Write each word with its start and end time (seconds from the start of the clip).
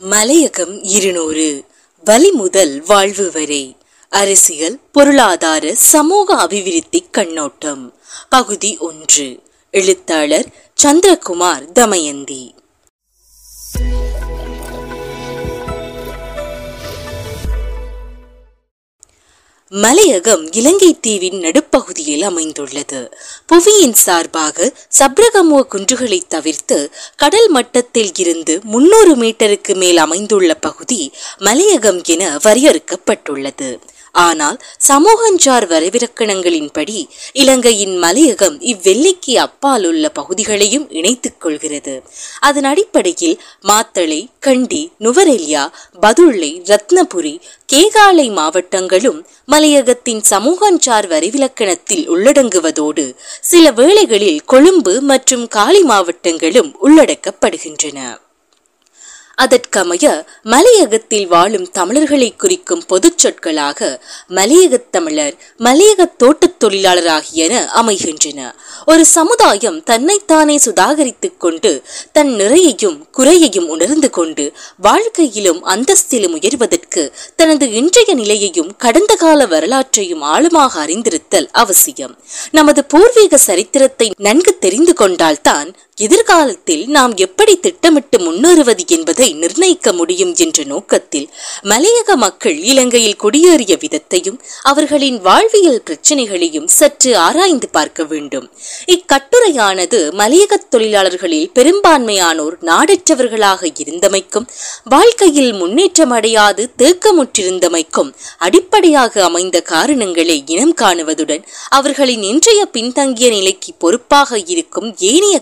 மலையகம் 0.00 0.82
இருநூறு. 0.82 1.64
வலி 2.04 2.30
முதல் 2.30 2.84
வாழ்வு 2.86 3.30
வரை. 3.32 3.76
அரசியல் 4.08 4.80
பொருளாதார 4.92 5.74
சமூக 5.74 6.36
அபிவிருத்தி 6.36 7.04
கண்ணோட்டம். 7.10 7.94
பகுதி 8.28 8.76
ஒன்று. 8.78 9.42
எழுத்தாளர் 9.70 10.46
சந்திரகுமார் 10.82 11.72
தமயந்தி. 11.72 12.54
மலையகம் 19.72 20.52
இலங்கை 20.52 21.00
தீவின் 21.00 21.38
நடுப்பகுதியில் 21.38 22.22
அமைந்துள்ளது. 22.22 23.16
புவியின் 23.46 23.92
சார்பாக 23.92 24.72
சப்ரகமுவ 24.98 25.60
குன்றுகளை 25.62 26.20
தவிர்த்து 26.28 26.92
கடல் 27.16 27.48
மட்டத்தில் 27.48 28.12
இருந்து 28.16 28.60
முன்னூறு 28.62 29.16
மீட்டருக்கு 29.16 29.74
மேல் 29.74 29.96
அமைந்துள்ள 29.96 30.54
பகுதி 30.54 31.12
மலையகம் 31.38 32.02
என 32.04 32.36
வரையறுக்கப்பட்டுள்ளது. 32.36 33.78
ஆனால் 34.16 34.58
சமூகஞ்சார் 34.88 35.66
வரவிறக்கணங்களின்படி 35.72 37.08
இலங்கையின் 37.32 38.02
மலையகம் 38.02 38.56
இவ்வெல்லைக்கு 38.60 39.34
அப்பால் 39.36 39.84
உள்ள 39.84 40.08
பகுதிகளையும் 40.08 40.90
இணைத்துக் 40.90 41.40
கொள்கிறது. 41.40 42.02
அதன் 42.40 42.64
அடிப்படையில் 42.64 43.40
மாத்தளை 43.68 44.20
கண்டி 44.40 44.82
நுவரெல்யா 45.00 45.64
பதுள்ளை 46.02 46.50
ரத்னபுரி 46.70 47.34
கேகாலை 47.72 48.28
மாவட்டங்களும் 48.32 49.26
மலையகத்தின் 49.46 50.22
சமூகஞ்சார் 50.30 51.06
வரைவிலக்கணத்தில் 51.06 52.04
உள்ளடங்குவதோடு 52.08 53.14
சில 53.40 53.70
வேளைகளில் 53.70 54.44
கொழும்பு 54.44 55.00
மற்றும் 55.00 55.48
காலி 55.48 55.82
மாவட்டங்களும் 55.82 56.70
உள்ளடக்கப்படுகின்றன. 56.82 58.00
அதற்கமைய 59.42 60.24
மலையகத்தில் 60.42 61.26
வாழும் 61.26 61.70
தமிழர்களை 61.70 62.36
குறிக்கும் 62.36 62.84
பொதுச் 62.86 63.18
சொற்களாக 63.18 64.04
மலையகத் 64.28 64.88
தமிழர் 64.90 65.34
மலையக 65.58 66.16
தோட்டத் 66.16 66.60
தொழிலாளர் 66.60 67.06
ஆகியன 67.06 67.68
அமைகின்றன. 67.68 68.54
ஒரு 68.86 69.06
சமுதாயம் 69.06 69.82
தன்னைத்தானே 69.82 70.56
சுதாகரித்துக் 70.56 71.36
கொண்டு 71.36 71.82
தன் 72.12 72.34
நிறையையும் 72.34 73.10
குறையையும் 73.10 73.68
உணர்ந்து 73.68 74.10
கொண்டு 74.10 74.52
வாழ்க்கையிலும் 74.76 75.64
அந்தஸ்திலும் 75.66 76.34
உயர்வதற்கு 76.34 77.12
தனது 77.36 77.70
இன்றைய 77.70 78.14
நிலையையும் 78.14 78.76
கடந்த 78.76 79.14
கால 79.14 79.46
வரலாற்றையும் 79.46 80.22
ஆழமாக 80.22 80.86
அறிந்திருத்தல் 80.86 81.48
அவசியம். 81.52 82.18
நமது 82.50 82.84
பூர்வீக 82.84 83.36
சரித்திரத்தை 83.36 84.12
நன்கு 84.18 84.58
தெரிந்து 84.58 84.94
கொண்டால்தான் 84.94 85.76
எதிர்காலத்தில் 85.98 86.86
நாம் 86.86 87.12
எப்படி 87.16 87.60
திட்டமிட்டு 87.60 88.18
முன்னேறுவது 88.18 88.84
என்பதை 88.86 89.32
நிர்ணயிக்க 89.32 89.92
முடியும் 89.92 90.34
என்ற 90.34 90.64
நோக்கத்தில் 90.64 91.28
மலையக 91.62 92.16
மக்கள் 92.16 92.58
இலங்கையில் 92.62 93.16
குடியேறிய 93.22 93.74
விதத்தையும் 93.78 94.36
அவர்களின் 94.62 95.20
வாழ்வியல் 95.20 95.82
பிரச்சனைகளையும் 95.82 96.66
சற்று 96.68 97.16
ஆராய்ந்து 97.16 97.68
பார்க்க 97.68 98.04
வேண்டும். 98.04 98.46
இக்கட்டுரையானது 98.86 100.00
மலையக 100.12 100.58
தொழிலாளர்களில் 100.70 101.50
பெரும்பான்மையானோர் 101.54 102.56
நாடற்றவர்களாக 102.60 103.70
இருந்தமைக்கும் 103.84 104.46
வாழ்க்கையில் 104.84 105.52
முன்னேற்றம் 105.52 106.10
அடையாது 106.10 106.70
தேக்கமுற்றிருந்தமைக்கும் 106.78 108.12
அடிப்படையாக 108.38 109.24
அமைந்த 109.24 109.60
காரணங்களை 109.60 110.42
இனம் 110.46 110.74
காணுவதுடன் 110.74 111.42
அவர்களின் 111.70 112.22
இன்றைய 112.22 112.66
பின்தங்கிய 112.66 113.30
நிலைக்கு 113.30 113.72
பொறுப்பாக 113.78 114.38
இருக்கும் 114.46 114.96
ஏனைய 114.98 115.36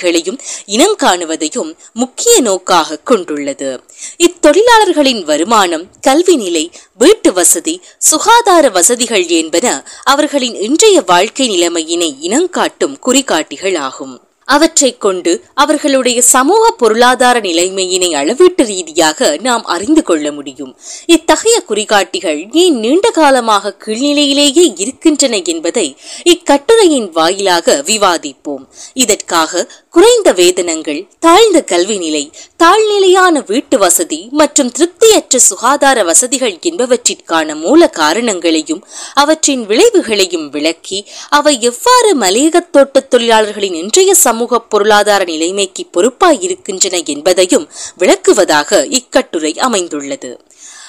காரணிகளையும் 0.00 0.38
இனம் 0.66 0.96
காணுவதையும் 1.02 1.76
முக்கிய 1.92 2.40
நோக்காக 2.40 2.96
கொண்டுள்ளது. 2.96 3.80
இத்தொழிலாளர்களின் 4.18 5.24
வருமானம் 5.24 5.86
கல்வி 6.00 6.36
நிலை 6.36 6.70
வீட்டு 6.98 7.32
வசதி 7.32 7.80
சுகாதார 7.98 8.68
வசதிகள் 8.68 9.26
என்பன 9.26 9.86
அவர்களின் 10.04 10.54
இன்றைய 10.54 11.02
வாழ்க்கை 11.06 11.48
நிலைமையினை 11.48 12.16
இனங்காட்டும் 12.20 12.98
குறிகாட்டிகள் 12.98 13.74
ஆகும் 13.74 14.20
அவற்றைக் 14.44 15.00
கொண்டு 15.00 15.44
அவர்களுடைய 15.54 16.22
சமூக 16.22 16.70
பொருளாதார 16.70 17.40
நிலைமையினை 17.40 18.14
அளவீட்டு 18.14 18.64
ரீதியாக 18.64 19.36
நாம் 19.40 19.64
அறிந்து 19.64 20.02
கொள்ள 20.02 20.32
முடியும். 20.32 20.76
இத்தகைய 21.06 21.60
குறிகாட்டிகள் 21.60 22.48
ஏன் 22.52 22.78
நீண்ட 22.78 23.10
காலமாக 23.10 23.76
கீழ்நிலையிலேயே 23.86 24.72
இருக்கின்றன 24.76 25.42
என்பதை 25.42 25.96
இக்கட்டுரையின் 26.24 27.10
வாயிலாக 27.10 27.82
விவாதிப்போம். 27.86 28.66
இதற்காக 28.92 29.70
குறைந்த 29.94 30.32
வேதனங்கள் 30.32 31.08
தாழ்ந்த 31.18 31.62
கல்வி 31.62 31.98
நிலை 31.98 32.22
தாழ்நிலையான 32.58 33.42
வீட்டு 33.46 33.78
வசதி 33.78 34.28
மற்றும் 34.30 34.70
திருப்தியற்ற 34.70 35.38
சுகாதார 35.38 36.02
வசதிகள் 36.04 36.58
என்பவற்றிற்கான 36.62 37.54
மூல 37.54 37.88
காரணங்களையும் 37.88 38.82
அவற்றின் 39.14 39.66
விளைவுகளையும் 39.66 40.46
விளக்கி 40.50 40.98
அவை 41.28 41.54
எவ்வாறு 41.60 42.12
மலையக 42.16 42.62
தோட்டத் 42.70 43.10
தொழிலாளர்களின் 43.14 43.74
இன்றைய 43.74 44.14
சமூக 44.14 44.60
பொருளாதார 44.60 45.24
நிலைமைக்கு 45.24 45.84
பொறுப்பாய் 45.92 46.40
இருக்கின்றன 46.40 47.02
என்பதையும் 47.06 47.68
விளக்குவதாக 47.98 48.86
இக்கட்டுரை 48.90 49.52
அமைந்துள்ளது. 49.58 50.32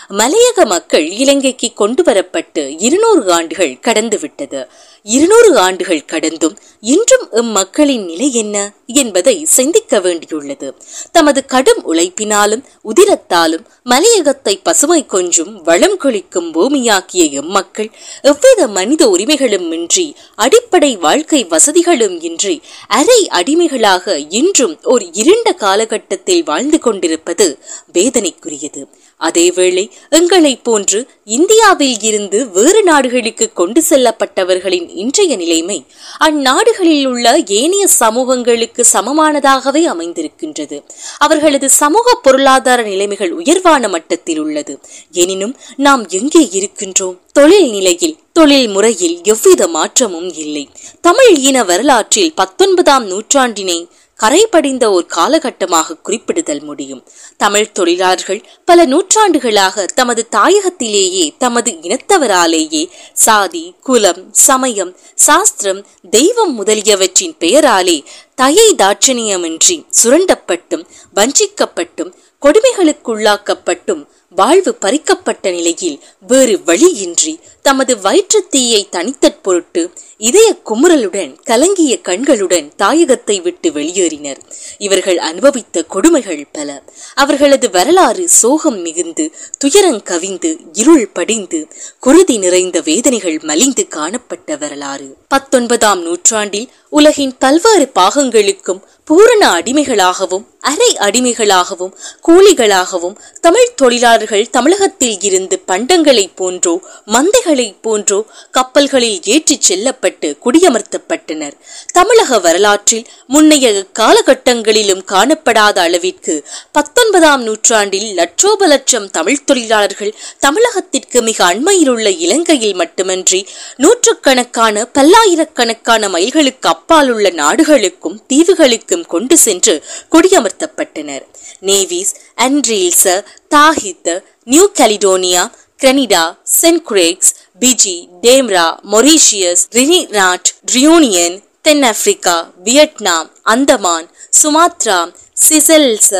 மலையக 0.09 0.65
மக்கள் 0.65 1.09
இலங்கைக்கு 1.09 1.73
கொண்டு 1.73 2.03
வரப்பட்டு 2.03 2.75
இருநூறு 2.77 3.31
ஆண்டுகள் 3.31 3.77
கடந்துவிட்டது. 3.81 4.67
இருநூறு 5.03 5.57
ஆண்டுகள் 5.57 6.05
கடந்தும் 6.05 6.57
இன்றும் 6.81 7.27
இம்மக்களின் 7.31 8.05
நிலை 8.05 8.33
என்ன 8.33 8.73
என்பதை 8.85 9.45
சிந்திக்க 9.45 9.99
வேண்டியுள்ளது. 9.99 10.73
தமது 11.11 11.45
கடும் 11.45 11.93
உழைப்பினாலும் 11.93 12.63
உதிரத்தாலும் 12.83 13.65
மலையகத்தை 13.85 14.59
பசுமை 14.63 15.05
கொஞ்சும் 15.05 15.61
வளம் 15.61 15.97
கொளிக்கும் 15.97 16.53
பூமியாக்கிய 16.53 17.41
எம்மக்கள் 17.41 17.91
எவ்வித 18.21 18.67
மனித 18.67 19.09
உரிமைகளும் 19.09 19.71
இன்றி 19.71 20.15
அடிப்படை 20.35 20.97
வாழ்க்கை 20.97 21.43
வசதிகளும் 21.43 22.21
இன்றி 22.21 22.61
அரை 22.87 23.27
அடிமைகளாக 23.27 24.19
இன்றும் 24.29 24.79
ஒரு 24.83 25.09
இருண்ட 25.13 25.53
காலகட்டத்தில் 25.53 26.43
வாழ்ந்து 26.43 26.79
கொண்டிருப்பது 26.79 27.57
வேதனைக்குரியது. 27.93 28.87
அதேவேளை 29.21 29.89
எங்களை 30.09 30.55
போன்று 30.55 31.07
இந்தியாவில் 31.25 32.01
இருந்து 32.01 32.49
வேறு 32.49 32.83
நாடுகளுக்கு 32.83 33.53
கொண்டு 33.53 33.81
செல்லப்பட்டவர்களின் 33.89 34.89
இன்றைய 34.93 35.35
நிலைமை 35.35 35.85
அந்நாடுகளில் 36.19 37.05
உள்ள 37.05 37.41
ஏனைய 37.45 37.87
சமூகங்களுக்கு 37.87 38.85
சமமானதாகவே 38.93 39.83
அமைந்திருக்கின்றது. 39.85 40.83
அவர்களது 41.17 41.69
சமூக 41.69 42.15
பொருளாதார 42.21 42.83
நிலைமைகள் 42.83 43.31
உயர்வான 43.31 43.87
மட்டத்தில் 43.87 44.39
உள்ளது. 44.39 44.79
எனினும் 45.11 45.55
நாம் 45.77 46.07
எங்கே 46.09 46.49
இருக்கின்றோம்? 46.51 47.17
தொழில் 47.33 47.69
நிலையில் 47.69 48.17
தொழில் 48.33 48.67
முறையில் 48.67 49.19
எவ்வித 49.23 49.67
மாற்றமும் 49.67 50.33
இல்லை. 50.33 50.69
தமிழ் 51.01 51.35
இன 51.35 51.63
வரலாற்றில் 51.63 52.33
பத்தொன்பதாம் 52.33 53.05
நூற்றாண்டினை 53.05 53.87
கரைபடிந்த 54.21 54.85
ஒரு 54.91 55.05
காலகட்டமாக 55.15 55.97
குறிப்பிடுதல் 56.03 56.63
முடியும். 56.63 57.01
தமிழ் 57.37 57.71
தொழிலாளர்கள் 57.71 58.41
பல 58.65 58.85
நூற்றாண்டுகளாக 58.85 59.85
தமது 59.95 60.21
தாயகத்திலேயே 60.35 61.25
தமது 61.37 61.71
இனத்தவராலேயே 61.81 62.83
சாதி 63.13 63.63
குலம் 63.81 64.23
சமயம் 64.31 64.91
சாஸ்திரம் 65.15 65.81
தெய்வம் 66.09 66.53
முதலியவற்றின் 66.59 67.35
பெயராலே 67.39 67.97
தயை 68.35 68.67
தாட்சணியமின்றி 68.77 69.77
சுரண்டப்பட்டும் 70.01 70.85
வஞ்சிக்கப்பட்டும் 71.15 72.11
கொடுமைகளுக்குள்ளாக்கப்பட்டும் 72.41 74.03
வாழ்வு 74.37 74.71
பறிக்கப்பட்ட 74.81 75.45
நிலையில் 75.51 75.97
வேறு 76.27 76.55
வழியின்றி 76.65 77.33
தமது 77.61 77.99
வயிற்று 77.99 78.47
தீயை 78.47 78.87
தனித்தற் 78.89 79.41
பொருட்டு 79.41 79.91
இதய 80.17 80.55
குமுறலுடன் 80.65 81.35
கலங்கிய 81.43 82.01
கண்களுடன் 82.01 82.71
தாயகத்தை 82.77 83.41
விட்டு 83.41 83.69
வெளியேறினர். 83.71 84.37
இவர்கள் 84.77 85.17
அனுபவித்த 85.17 85.83
கொடுமைகள் 85.83 86.47
பல. 86.51 86.83
அவர்களது 87.13 87.69
வரலாறு 87.69 88.29
சோகம் 88.29 88.79
மிகுந்து 88.81 89.31
துயரங் 89.65 90.03
கவிந்து 90.03 90.57
இருள் 90.73 91.07
படிந்து 91.07 91.67
குருதி 91.99 92.37
நிறைந்த 92.37 92.79
வேதனைகள் 92.79 93.39
மலிந்து 93.41 93.87
காணப்பட்ட 93.87 94.55
வரலாறு. 94.55 95.15
பத்தொன்பதாம் 95.27 96.01
நூற்றாண்டில் 96.01 96.69
உலகின் 96.89 97.35
பல்வேறு 97.39 97.91
பாகங்களுக்கும் 97.95 98.81
பூரண 99.05 99.53
அடிமைகளாகவும் 99.53 100.45
அரை 100.59 100.97
அடிமைகளாகவும் 100.97 101.93
கூலிகளாகவும் 102.27 103.15
தமிழ் 103.41 103.73
தொழிலாளர்கள் 103.75 104.49
தமிழகத்தில் 104.49 105.21
இருந்து 105.21 105.61
பண்டங்களை 105.67 106.31
போன்றோ 106.35 106.81
மந்தைகள் 107.05 107.50
போன்றோ 107.55 108.25
கப்பல்களில் 108.51 109.19
ஏற்றிச் 109.23 109.61
செல்லப்பட்டு 109.61 110.37
குடியமர்த்தப்பட்டனர். 110.45 111.51
தமிழக 111.93 112.39
வரலாற்றில் 112.39 113.07
முன்னைய 113.27 113.85
காலகட்டங்களிலும் 113.99 115.03
காணப்படாத 115.07 115.77
அளவிற்கு 115.79 116.47
பத்தொன்பதாம் 116.71 117.43
நூற்றாண்டில் 117.43 118.13
லட்சோப 118.13 118.67
லட்சம் 118.67 119.09
தமிழ் 119.09 119.43
தொழிலாளர்கள் 119.43 120.15
தமிழகத்திற்கு 120.39 121.21
மிக 121.21 121.45
அண்மையில் 121.45 121.89
உள்ள 121.89 122.09
இலங்கையில் 122.09 122.73
மட்டுமன்றி 122.73 123.47
நூற்றுக்கணக்கான 123.77 124.85
பல்லாயிரக்கணக்கான 124.85 126.09
மைல்களுக்கு 126.09 126.67
அப்பால் 126.67 127.09
உள்ள 127.09 127.29
நாடுகளுக்கும் 127.29 128.21
தீவுகளுக்கும் 128.33 129.05
கொண்டு 129.05 129.37
சென்று 129.37 129.83
குடியமர்த்தப்பட்டனர். 130.11 131.25
Nevis 131.61 132.13
Antilles 132.37 133.23
Tahiti 133.55 134.23
New 134.43 134.69
Caledonia 134.71 135.51
Grenada 135.81 136.23
Saint 136.55 136.83
கிரேக்ஸ் 136.87 137.31
Fiji 137.61 137.95
டேம்ரா 138.23 138.65
மொரீஷியஸ் 138.93 139.63
ரினிநாட் 139.75 140.49
ரியூனியன் 140.73 141.37
தென்னாப்பிரிக்கா 141.65 142.35
Vietnam 142.63 143.29
Andaman 143.45 144.07
Sumatra 144.41 144.99
Seychelles 145.45 146.13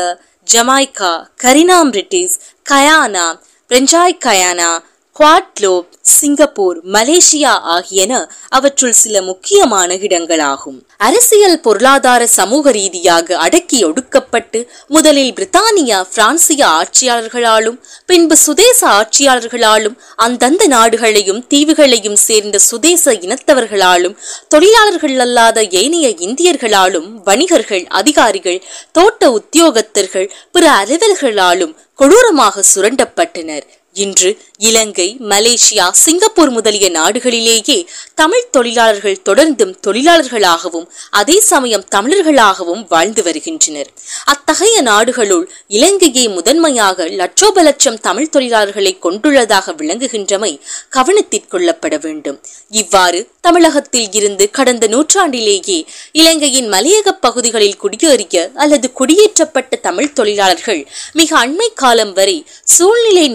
Jamaica 0.46 1.12
Suriname 1.44 1.90
British 1.90 2.36
Guiana 2.66 3.26
பிரெஞ்சாய் 3.70 4.22
Guiana 4.24 4.70
Guadeloupe 5.18 5.88
Singapore 6.00 6.78
Malaysia 6.92 7.50
ஆகியன 7.74 8.12
அவற்றுள் 8.48 8.92
சில 8.92 9.22
முக்கியமான 9.22 9.94
இடங்களாகும். 9.94 10.78
அரசியல் 10.96 11.60
பொருளாதார 11.60 12.26
சமூக 12.26 12.70
ரீதியாக 12.70 13.36
அடக்கி 13.36 13.78
ஒடுக்கப்பட்டு 13.84 14.60
முதலில் 14.86 15.32
பிரித்தானியா 15.32 15.98
பிரான்சிய 16.14 16.62
ஆட்சியாளர்களாலும் 16.78 17.76
பின்பு 18.06 18.36
சுதேச 18.36 18.80
ஆட்சியாளர்களாலும் 18.88 19.98
அந்தந்த 20.16 20.66
நாடுகளையும் 20.66 21.44
தீவுகளையும் 21.48 22.18
சேர்ந்த 22.28 22.58
சுதேச 22.58 23.12
இனத்தவர்களாலும் 23.12 24.16
தொழிலாளர்கள் 24.48 25.18
அல்லாத 25.18 25.62
ஏனைய 25.82 26.08
இந்தியர்களாலும் 26.08 27.10
வணிகர்கள் 27.24 27.86
அதிகாரிகள் 28.00 28.64
தோட்ட 28.92 29.30
உத்தியோகத்தர்கள் 29.30 30.30
பிற 30.52 30.64
அலுவலர்களாலும் 30.80 31.76
கொடூரமாக 31.94 32.62
சுரண்டப்பட்டனர். 32.74 33.68
இன்று 33.92 34.38
இலங்கை 34.58 35.16
மலேசியா 35.20 35.90
சிங்கப்பூர் 35.90 36.50
முதலிய 36.50 36.90
நாடுகளிலேயே 36.90 37.86
தமிழ் 38.14 38.50
தொழிலாளர்கள் 38.50 39.22
தொடர்ந்தும் 39.24 39.74
தொழிலாளர்களாகவும் 39.86 40.86
அதே 41.10 41.40
சமயம் 41.40 41.84
தமிழர்களாகவும் 41.94 42.84
வாழ்ந்து 42.88 43.22
வருகின்றனர். 43.22 43.86
அத்தகைய 44.24 44.80
நாடுகளுள் 44.80 45.50
இலங்கையை 45.66 46.28
முதன்மையாக 46.28 47.08
லட்சோப 47.08 47.62
லட்சம் 47.62 48.00
தமிழ் 48.00 48.28
தொழிலாளர்களை 48.32 48.98
கொண்டுள்ளதாக 49.02 49.74
விளங்குகின்றமை 49.74 50.60
கவனத்திற்கொள்ளப்பட 50.92 52.00
வேண்டும். 52.00 52.40
இவ்வாறு 52.70 53.28
தமிழகத்தில் 53.40 54.12
இருந்து 54.12 54.50
கடந்த 54.50 54.86
நூற்றாண்டிலேயே 54.86 55.84
இலங்கையின் 56.12 56.68
மலையக 56.72 57.08
பகுதிகளில் 57.20 57.80
குடியேறிய 57.82 58.50
அல்லது 58.54 58.90
குடியேற்றப்பட்ட 59.00 59.80
தமிழ் 59.80 60.12
தொழிலாளர்கள் 60.12 60.88
மிக 61.12 61.46
அண்மை 61.46 61.68
காலம் 61.74 62.12
வரை 62.12 62.44
சூழ்நிலை 62.64 63.28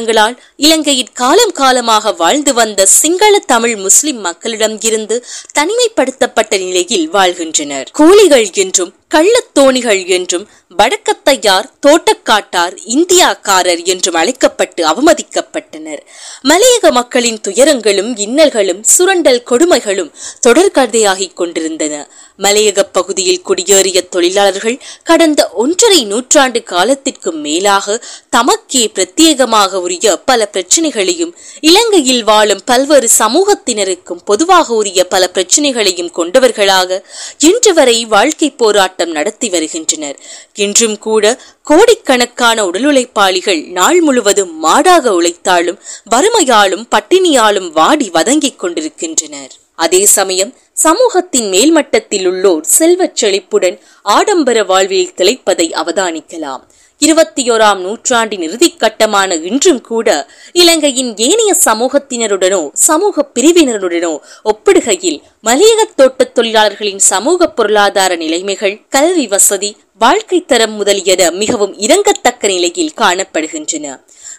நிர்பந்தங்களால் 0.00 0.36
இலங்கையில் 0.56 1.12
காலம் 1.12 1.52
காலமாக 1.52 2.12
வாழ்ந்து 2.12 2.54
வந்த 2.54 2.86
சிங்கள 2.86 3.38
தமிழ் 3.38 3.76
முஸ்லிம் 3.76 4.18
மக்களிடம் 4.18 4.80
இருந்து 4.80 5.24
தனிமைப்படுத்தப்பட்ட 5.58 6.58
நிலையில் 6.58 7.08
வாழ்கின்றனர். 7.08 7.90
கூலிகள் 7.98 8.52
என்றும் 8.52 8.94
கள்ளத்தோணிகள் 9.14 10.06
என்றும் 10.06 10.48
வடக்கத்தையார் 10.78 11.64
தோட்டக்காட்டார் 11.86 12.76
இந்தியாக்காரர் 12.84 13.84
என்றும் 13.84 14.14
அழைக்கப்பட்டு 14.14 14.86
அவமதிக்கப்பட்டனர். 14.86 15.98
மலையக 16.42 16.90
மக்களின் 16.90 17.40
துயரங்களும் 17.48 18.16
இன்னல்களும் 18.16 18.82
சுரண்டல் 18.82 19.42
கொடுமைகளும் 19.50 20.12
தொடர்கதையாகிக் 20.46 21.32
கொண்டிருந்தன. 21.32 22.10
மலையக 22.42 22.82
பகுதியில் 22.92 23.42
குடியேறிய 23.48 24.08
தொழிலாளர்கள் 24.08 24.76
கடந்த 25.04 25.40
ஒன்றரை 25.54 26.04
நூற்றாண்டு 26.04 26.62
காலத்திற்கு 26.62 27.32
மேலாக 27.32 27.96
தமக்கே 28.36 28.84
பிரத்யேகமாக 28.94 29.72
உரிய 29.74 30.16
பல 30.16 30.48
பிரச்சனைகளையும் 30.52 31.34
இலங்கையில் 31.60 32.24
வாழும் 32.24 32.62
பல்வேறு 32.64 33.08
சமூகத்தினருக்கும் 33.18 34.22
பொதுவாக 34.24 34.74
உரிய 34.74 35.04
பல 35.04 35.28
பிரச்சனைகளையும் 35.28 36.10
கொண்டவர்களாக 36.10 37.00
இன்று 37.38 37.74
வரை 37.74 38.04
வாழ்க்கை 38.04 38.50
போராட்டம் 38.50 39.10
நடத்தி 39.10 39.48
வருகின்றனர். 39.48 40.18
இன்றும் 40.54 40.98
கூட 40.98 41.38
கோடிக்கணக்கான 41.62 42.64
உடல் 42.66 42.84
உழைப்பாளிகள் 42.84 43.62
நாள் 43.70 44.00
முழுவதும் 44.00 44.64
மாடாக 44.64 45.08
உழைத்தாலும் 45.20 45.80
வறுமையாலும் 46.10 46.86
பட்டினியாலும் 46.90 47.70
வாடி 47.72 48.10
வதங்கிக் 48.10 48.58
கொண்டிருக்கின்றனர். 48.58 49.52
அதே 49.80 50.02
சமயம் 50.04 50.52
சமூகத்தின் 50.72 51.48
மேல்மட்டத்தில் 51.52 52.26
உள்ளோர் 52.26 52.64
செல்வச் 52.78 53.16
செழிப்புடன் 53.16 53.76
ஆடம்பர 54.02 54.64
வாழ்வில் 54.64 55.12
திளைப்பதை 55.16 55.66
அவதானிக்கலாம். 55.72 56.62
இருபத்தி 56.98 57.42
ஓராம் 57.50 57.76
நூற்றாண்டின் 57.76 58.40
இறுதிக்கட்டமான 58.40 59.42
இன்றும் 59.42 59.80
கூட 59.80 60.08
இலங்கையின் 60.52 61.12
ஏனைய 61.16 61.52
சமூகத்தினருடனோ 61.64 62.70
சமூக 62.72 63.30
பிரிவினருடனோ 63.34 64.12
ஒப்பிடுகையில் 64.44 65.20
மலையக 65.44 65.82
தோட்டத் 65.96 66.34
தொழிலாளர்களின் 66.34 67.02
சமூக 67.12 67.48
பொருளாதார 67.48 68.16
நிலைமைகள் 68.16 68.82
கல்வி 68.88 69.26
வசதி 69.26 69.70
வாழ்க்கை 69.98 70.44
தரம் 70.44 70.72
முதலியன 70.72 71.30
மிகவும் 71.30 71.74
இறங்கத்தக்க 71.78 72.46
நிலையில் 72.46 72.96
காணப்படுகின்றன. 72.96 73.86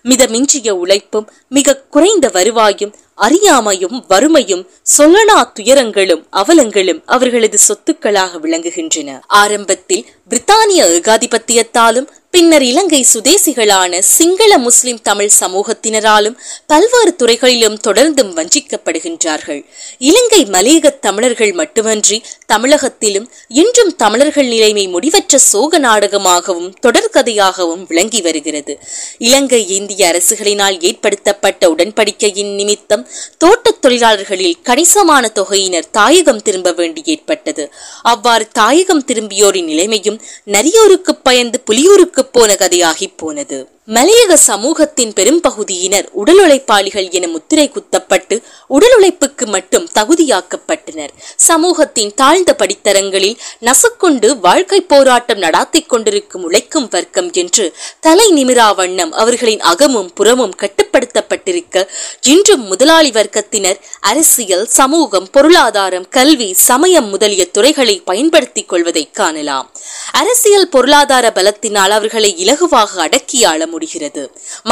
மிதமிஞ்சிய 0.03 0.69
உழைப்பும் 0.83 1.27
மிக 1.49 1.81
குறைந்த 1.89 2.27
வருவாயும் 2.27 2.93
அறியாமையும் 3.23 3.97
வறுமையும் 4.09 4.63
சொல்லனா 4.97 5.51
துயரங்களும் 5.53 6.23
அவலங்களும் 6.31 7.01
அவர்களது 7.05 7.59
சொத்துக்களாக 7.67 8.39
விளங்குகின்றன. 8.43 9.19
ஆரம்பத்தில் 9.27 10.05
பிரித்தானிய 10.29 10.85
ஏகாதிபத்தியத்தாலும் 10.87 12.07
பின்னர் 12.31 12.61
இலங்கை 12.61 13.05
சுதேசிகளான 13.13 13.99
சிங்கள 13.99 14.57
முஸ்லிம் 14.57 15.01
தமிழ் 15.01 15.29
சமூகத்தினராலும் 15.39 16.37
பல்வேறு 16.67 17.15
துறைகளிலும் 17.15 17.77
தொடர்ந்தும் 17.87 18.31
வஞ்சிக்கப்படுகின்றார்கள். 18.37 19.65
இலங்கை 19.97 20.41
மலையக 20.45 20.99
தமிழர்கள் 20.99 21.51
மட்டுமன்றி 21.51 22.23
தமிழகத்திலும் 22.51 23.27
இன்றும் 23.47 23.95
தமிழர்கள் 23.95 24.47
நிலைமை 24.47 24.87
முடிவற்ற 24.87 25.37
சோக 25.37 25.77
நாடகமாகவும் 25.77 26.73
தொடர்கதையாகவும் 26.81 27.85
விளங்கி 27.87 28.21
வருகிறது. 28.21 28.79
இலங்கை 29.17 29.67
இந்திய 29.67 30.01
அரசுகளினால் 30.07 30.81
ஏற்படுத்தப்பட்ட 30.81 31.69
உடன்படிக்கையின் 31.69 32.55
நிமித்தம் 32.55 33.07
தோட்டத் 33.37 33.81
தொழிலாளர்களில் 33.81 34.61
கணிசமான 34.63 35.31
தொகையினர் 35.35 35.89
தாயகம் 35.91 36.41
திரும்ப 36.41 36.71
வேண்டி 36.71 37.01
ஏற்பட்டது. 37.05 37.71
அவ்வாறு 38.01 38.47
தாயகம் 38.51 39.03
திரும்பியோரின் 39.03 39.63
நிலைமையும் 39.63 40.21
நரியோருக்கு 40.45 41.11
பயந்து 41.23 41.61
புலியூருக்கு 41.65 42.25
போன 42.31 42.53
கதையாகி 42.53 43.13
போனது. 43.15 43.67
மலையக 43.87 44.33
சமூகத்தின் 44.33 45.13
பெரும்பகுதியினர் 45.13 46.09
உடல் 46.11 46.39
உழைப்பாளிகள் 46.39 47.09
என 47.09 47.27
முத்திரை 47.27 47.71
குத்தப்பட்டு 47.71 48.41
உடல் 48.67 48.95
உழைப்புக்கு 48.95 49.47
மட்டும் 49.47 49.87
தகுதியாக்கப்பட்டனர். 49.95 51.09
சமூகத்தின் 51.35 52.13
தாழ்ந்த 52.13 52.55
படித்தரங்களில் 52.57 53.37
நசுக்கொண்டு 53.61 54.39
வாழ்க்கை 54.39 54.81
போராட்டம் 54.81 55.39
நடாத்திக் 55.39 55.85
கொண்டிருக்கும் 55.85 56.43
உழைக்கும் 56.43 56.87
வர்க்கம் 56.89 57.31
என்று 57.33 57.73
தலை 57.99 58.31
நிமிரா 58.31 58.75
வண்ணம் 58.75 59.11
அவர்களின் 59.11 59.59
அகமும் 59.59 60.13
புறமும் 60.13 60.53
கட்டுப்படுத்தப்பட்டிருக்க 60.57 61.87
இன்றும் 62.21 62.61
முதலாளி 62.61 63.09
வர்க்கத்தினர் 63.09 63.79
அரசியல் 63.99 64.65
சமூகம் 64.67 65.27
பொருளாதாரம் 65.31 66.07
கல்வி 66.09 66.53
சமயம் 66.53 67.09
முதலிய 67.09 67.45
துறைகளை 67.45 68.01
பயன்படுத்திக் 68.05 68.69
கொள்வதை 68.69 69.11
காணலாம். 69.11 69.71
அரசியல் 70.11 70.69
பொருளாதார 70.69 71.31
பலத்தினால் 71.35 71.89
அவர்களை 71.89 72.35
இலகுவாக 72.45 73.01
அடக்கியாள 73.01 73.69
முடிகிறது 73.73 74.23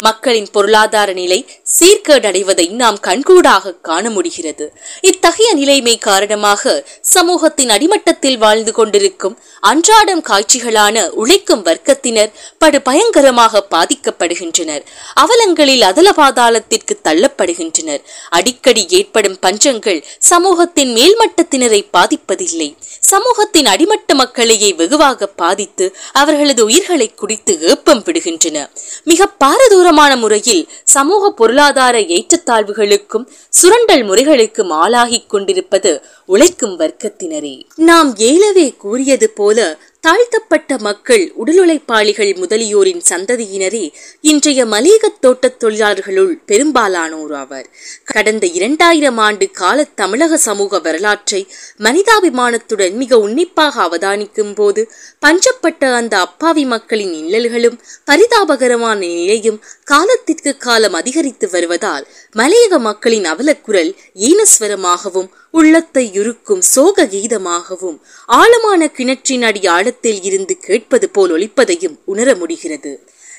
மக்களின் 0.03 0.50
பொருளாதார 0.51 1.10
நிலை 1.22 1.39
சீர்கேடடைவதை 1.75 2.68
நாம் 2.82 2.98
கண்கூடாக 3.08 3.74
காண 3.82 4.06
முடிகிறது 4.10 4.65
இத்தகைய 5.12 5.50
நிலைமை 5.53 5.96
காரணமாக 6.10 6.74
சமூகத்தின் 7.15 7.74
அடிமட்டத்தில் 7.75 8.38
வாழ்ந்து 8.38 8.72
கொண்டிருக்கும் 8.72 9.38
அன்றாடம் 9.70 10.24
காட்சிகளான 10.29 11.06
உழைக்கும் 11.22 11.63
வர்க்கத்தினர் 11.65 12.32
படு 12.58 12.77
பயங்கரமாக 12.82 13.63
பாதிக்கப்படுகின்றனர். 13.75 14.84
அவலங்களில் 15.24 15.84
அதல 15.89 16.08
பாதாளத்திற்கு 16.22 16.94
தள்ளப்படுகின்றனர். 17.03 18.01
அடிக்கடி 18.29 18.84
ஏற்படும் 19.00 19.38
பஞ்சங்கள் 19.46 20.00
சமூகத்தின் 20.32 20.91
மேல்மட்டத்தினரை 20.96 21.82
பாதிப்பதில்லை. 21.98 22.70
சமூகத்தின் 23.12 23.70
அடிமட்ட 23.74 24.13
மக்களையே 24.13 24.70
வெகுவாக 24.74 25.27
பாதித்து 25.41 25.86
அவர்களது 26.13 26.63
உயிர்களை 26.70 27.08
குடித்து 27.22 27.53
ஏப்பம் 27.72 28.03
விடுகின்றன. 28.03 28.58
மிக 29.03 29.27
பாரதூரமான 29.43 30.15
முறையில் 30.15 30.67
சமூக 30.84 31.31
பொருளாதார 31.31 32.00
ஏற்றத்தாழ்வுகளுக்கும் 32.00 33.27
சுரண்டல் 33.50 34.03
முறைகளுக்கும் 34.03 34.69
ஆளாகிக் 34.69 35.29
கொண்டிருப்பது 35.29 36.01
உழைக்கும் 36.25 36.79
வர்க்கத்தினரே. 36.79 37.63
நாம் 37.75 38.15
ஏலவே 38.17 38.74
கூறியது 38.77 39.29
போல 39.29 39.77
தாழ்த்தப்பட்ட 40.03 40.77
மக்கள் 40.77 41.34
உடலுழைப்பாளிகள் 41.36 42.36
முதலியோரின் 42.36 43.01
சந்ததியினரே 43.10 43.91
இன்றைய 44.22 44.65
மலிக 44.65 45.10
தோட்டத் 45.20 45.63
தொழிலாளர்களுள் 45.63 46.32
பெரும்பாலானோர் 46.46 47.34
ஆவர். 47.34 47.70
கடந்த 48.03 48.46
இரண்டாயிரம் 48.48 49.18
ஆண்டு 49.18 49.51
கால 49.51 49.84
தமிழக 49.84 50.38
சமூக 50.38 50.79
வரலாற்றை 50.79 51.48
மனிதாபிமானத்துடன் 51.77 52.91
மிக 52.91 53.20
உன்னிப்பாக 53.20 53.84
அவதானிக்கும் 53.84 54.56
போது 54.56 54.91
பஞ்சப்பட்ட 55.25 55.94
அந்த 55.94 56.20
அப்பாவி 56.20 56.65
மக்களின் 56.65 57.13
இல்லல்களும் 57.13 57.77
பரிதாபகரமான 58.12 58.98
நிலையும் 58.98 59.60
காலத்திற்கு 59.84 60.58
காலம் 60.58 60.94
அதிகரித்து 60.94 61.50
வருவதால் 61.50 62.08
மலையக 62.36 62.79
மக்களின் 62.79 63.25
அவலக்குரல் 63.25 63.94
ஈனஸ்வரமாகவும் 64.20 65.29
உள்ளத்தை 65.53 66.12
இருக்கும் 66.13 66.62
சோக 66.62 67.06
கீதமாகவும் 67.06 68.00
ஆழமான 68.25 68.88
கிணற்றின் 68.88 69.44
அடி 69.44 69.68
ஆழத்தில் 69.68 70.22
இருந்து 70.24 70.58
கேட்பது 70.58 71.10
போல் 71.10 71.32
ஒலிப்பதையும் 71.32 71.96
உணர 72.06 72.36
முடிகிறது. 72.36 72.91